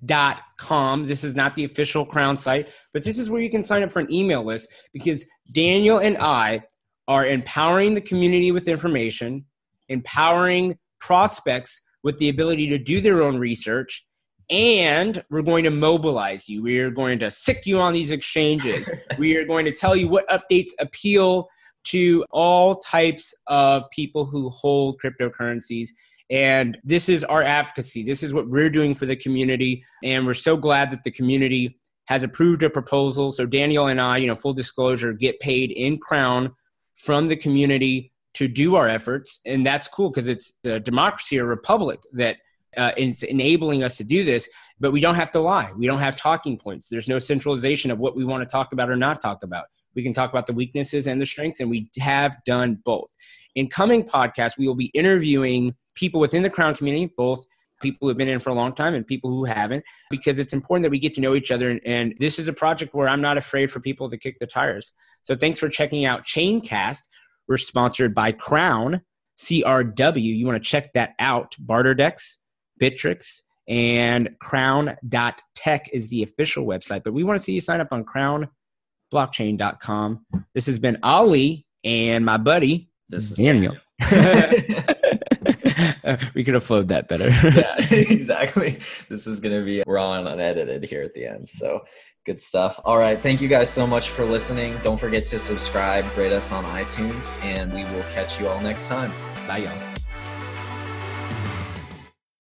crownblockchain.com. 0.06 1.08
This 1.08 1.24
is 1.24 1.36
not 1.36 1.56
the 1.56 1.64
official 1.64 2.06
Crown 2.06 2.38
site, 2.38 2.70
but 2.94 3.04
this 3.04 3.18
is 3.18 3.30
where 3.30 3.42
you 3.42 3.50
can 3.50 3.64
sign 3.64 3.84
up 3.84 3.92
for 3.92 4.00
an 4.00 4.12
email 4.12 4.44
list 4.44 4.70
because 4.94 5.26
Daniel 5.52 6.00
and 6.00 6.18
I 6.18 6.64
are 7.08 7.26
empowering 7.26 7.96
the 7.96 8.02
community 8.02 8.52
with 8.52 8.68
information, 8.68 9.46
empowering 9.88 10.78
prospects 11.00 11.82
with 12.04 12.18
the 12.18 12.30
ability 12.30 12.70
to 12.70 12.78
do 12.78 13.02
their 13.02 13.22
own 13.22 13.38
research 13.38 14.06
and 14.52 15.24
we're 15.30 15.44
going 15.44 15.64
to 15.64 15.70
mobilize 15.70 16.50
you. 16.50 16.64
We 16.64 16.80
are 16.80 16.90
going 16.90 17.20
to 17.20 17.30
sic 17.30 17.68
you 17.68 17.80
on 17.80 17.94
these 17.94 18.10
exchanges. 18.10 18.90
we 19.20 19.36
are 19.38 19.46
going 19.46 19.66
to 19.66 19.72
tell 19.72 19.96
you 19.96 20.08
what 20.08 20.28
updates 20.30 20.72
appeal 20.80 21.48
to 21.86 22.26
all 22.32 22.78
types 22.78 23.34
of 23.48 23.84
people 23.92 24.26
who 24.26 24.50
hold 24.50 25.00
cryptocurrencies. 25.04 25.90
And 26.30 26.78
this 26.84 27.10
is 27.10 27.24
our 27.24 27.44
advocacy. 27.44 28.04
This 28.04 28.22
is 28.22 28.34
what 28.34 28.48
we're 28.48 28.70
doing 28.70 28.94
for 28.94 29.06
the 29.06 29.16
community. 29.16 29.84
And 30.04 30.26
we're 30.26 30.34
so 30.36 30.58
glad 30.58 30.92
that 30.92 31.04
the 31.04 31.12
community 31.12 31.80
has 32.06 32.24
approved 32.24 32.64
a 32.64 32.70
proposal. 32.70 33.32
So 33.32 33.46
Daniel 33.46 33.88
and 33.88 34.00
I, 34.00 34.18
you 34.18 34.28
know, 34.28 34.36
full 34.36 34.54
disclosure, 34.54 35.14
get 35.14 35.40
paid 35.40 35.72
in 35.72 35.98
crown 35.98 36.54
from 36.96 37.28
the 37.28 37.36
community 37.36 38.12
to 38.36 38.48
do 38.48 38.76
our 38.76 38.88
efforts. 38.88 39.40
And 39.46 39.66
that's 39.66 39.88
cool 39.88 40.10
because 40.10 40.28
it's 40.28 40.54
a 40.66 40.80
democracy, 40.80 41.40
or 41.40 41.46
republic 41.46 42.02
that 42.14 42.38
uh, 42.78 42.92
is 42.96 43.24
enabling 43.24 43.84
us 43.84 43.98
to 43.98 44.04
do 44.04 44.24
this. 44.24 44.48
But 44.80 44.92
we 44.92 45.02
don't 45.02 45.16
have 45.16 45.32
to 45.32 45.40
lie. 45.40 45.72
We 45.76 45.88
don't 45.88 46.00
have 46.00 46.16
talking 46.16 46.58
points. 46.58 46.90
There's 46.90 47.08
no 47.08 47.20
centralization 47.20 47.92
of 47.92 48.00
what 48.00 48.16
we 48.16 48.24
want 48.24 48.42
to 48.42 48.52
talk 48.52 48.72
about 48.72 48.90
or 48.90 48.96
not 48.96 49.20
talk 49.20 49.44
about. 49.44 49.66
We 49.96 50.04
can 50.04 50.14
talk 50.14 50.30
about 50.30 50.48
the 50.48 50.54
weaknesses 50.54 51.08
and 51.08 51.20
the 51.20 51.26
strengths, 51.26 51.60
and 51.60 51.70
we 51.70 51.90
have 52.00 52.38
done 52.46 52.80
both. 52.86 53.16
In 53.60 53.68
coming 53.68 54.04
podcasts, 54.04 54.58
we 54.58 54.68
will 54.70 54.76
be 54.76 54.86
interviewing 54.94 55.76
people 55.94 56.22
within 56.22 56.44
the 56.44 56.50
Crown 56.50 56.74
community, 56.74 57.12
both 57.18 57.46
people 57.82 57.98
who 58.00 58.08
have 58.08 58.16
been 58.16 58.30
in 58.30 58.40
for 58.40 58.52
a 58.52 58.54
long 58.54 58.74
time 58.74 58.96
and 58.96 59.06
people 59.06 59.30
who 59.30 59.44
haven't, 59.44 59.84
because 60.10 60.40
it's 60.40 60.54
important 60.54 60.84
that 60.84 60.92
we 60.92 60.98
get 60.98 61.14
to 61.16 61.20
know 61.20 61.36
each 61.36 61.52
other. 61.52 61.70
And, 61.70 61.82
and 61.86 62.14
this 62.20 62.40
is 62.40 62.48
a 62.48 62.54
project 62.54 62.94
where 62.94 63.10
I'm 63.10 63.20
not 63.20 63.38
afraid 63.38 63.70
for 63.70 63.82
people 63.82 64.10
to 64.10 64.18
kick 64.18 64.40
the 64.40 64.48
tires. 64.48 64.94
So 65.24 65.36
thanks 65.36 65.60
for 65.60 65.68
checking 65.68 66.06
out 66.06 66.24
Chaincast. 66.24 67.10
We're 67.50 67.58
sponsored 67.58 68.16
by 68.16 68.32
Crown, 68.32 69.02
CRW. 69.38 70.22
You 70.22 70.46
want 70.46 70.64
to 70.64 70.70
check 70.70 70.94
that 70.94 71.16
out. 71.20 71.58
Barterdex, 71.62 72.38
Bittrex, 72.82 73.42
and 73.68 74.38
crown.tech 74.40 75.90
is 75.92 76.08
the 76.08 76.24
official 76.24 76.66
website. 76.66 77.04
But 77.04 77.12
we 77.12 77.26
want 77.26 77.38
to 77.38 77.44
see 77.44 77.52
you 77.52 77.60
sign 77.60 77.82
up 77.82 77.90
on 77.92 78.06
crownblockchain.com. 78.06 80.26
This 80.54 80.68
has 80.68 80.80
been 80.80 80.98
Ali 81.04 81.66
and 81.84 82.26
my 82.26 82.38
buddy, 82.38 82.89
This 83.10 83.32
is 83.32 83.38
Daniel. 83.38 83.76
we 86.34 86.44
could 86.44 86.54
have 86.54 86.64
flowed 86.64 86.90
that 86.90 87.08
better. 87.08 87.30
yeah, 87.50 87.76
exactly. 87.94 88.80
This 89.10 89.28
is 89.28 89.40
going 89.40 89.58
to 89.58 89.66
be 89.66 89.84
raw 89.86 90.14
and 90.14 90.28
unedited 90.28 90.84
here 90.84 91.02
at 91.02 91.14
the 91.14 91.26
end. 91.26 91.50
So 91.50 91.86
good 92.26 92.42
stuff. 92.42 92.80
All 92.86 92.98
right. 92.98 93.18
Thank 93.18 93.42
you 93.42 93.48
guys 93.48 93.70
so 93.70 93.86
much 93.88 94.10
for 94.10 94.26
listening. 94.26 94.78
Don't 94.84 95.00
forget 95.00 95.26
to 95.28 95.40
subscribe, 95.40 96.06
rate 96.18 96.34
us 96.34 96.52
on 96.52 96.64
iTunes, 96.66 97.34
and 97.44 97.74
we 97.74 97.84
will 97.84 98.06
catch 98.14 98.40
you 98.40 98.48
all 98.48 98.62
next 98.62 98.88
time. 98.88 99.12
Bye, 99.48 99.60
y'all. 99.60 99.89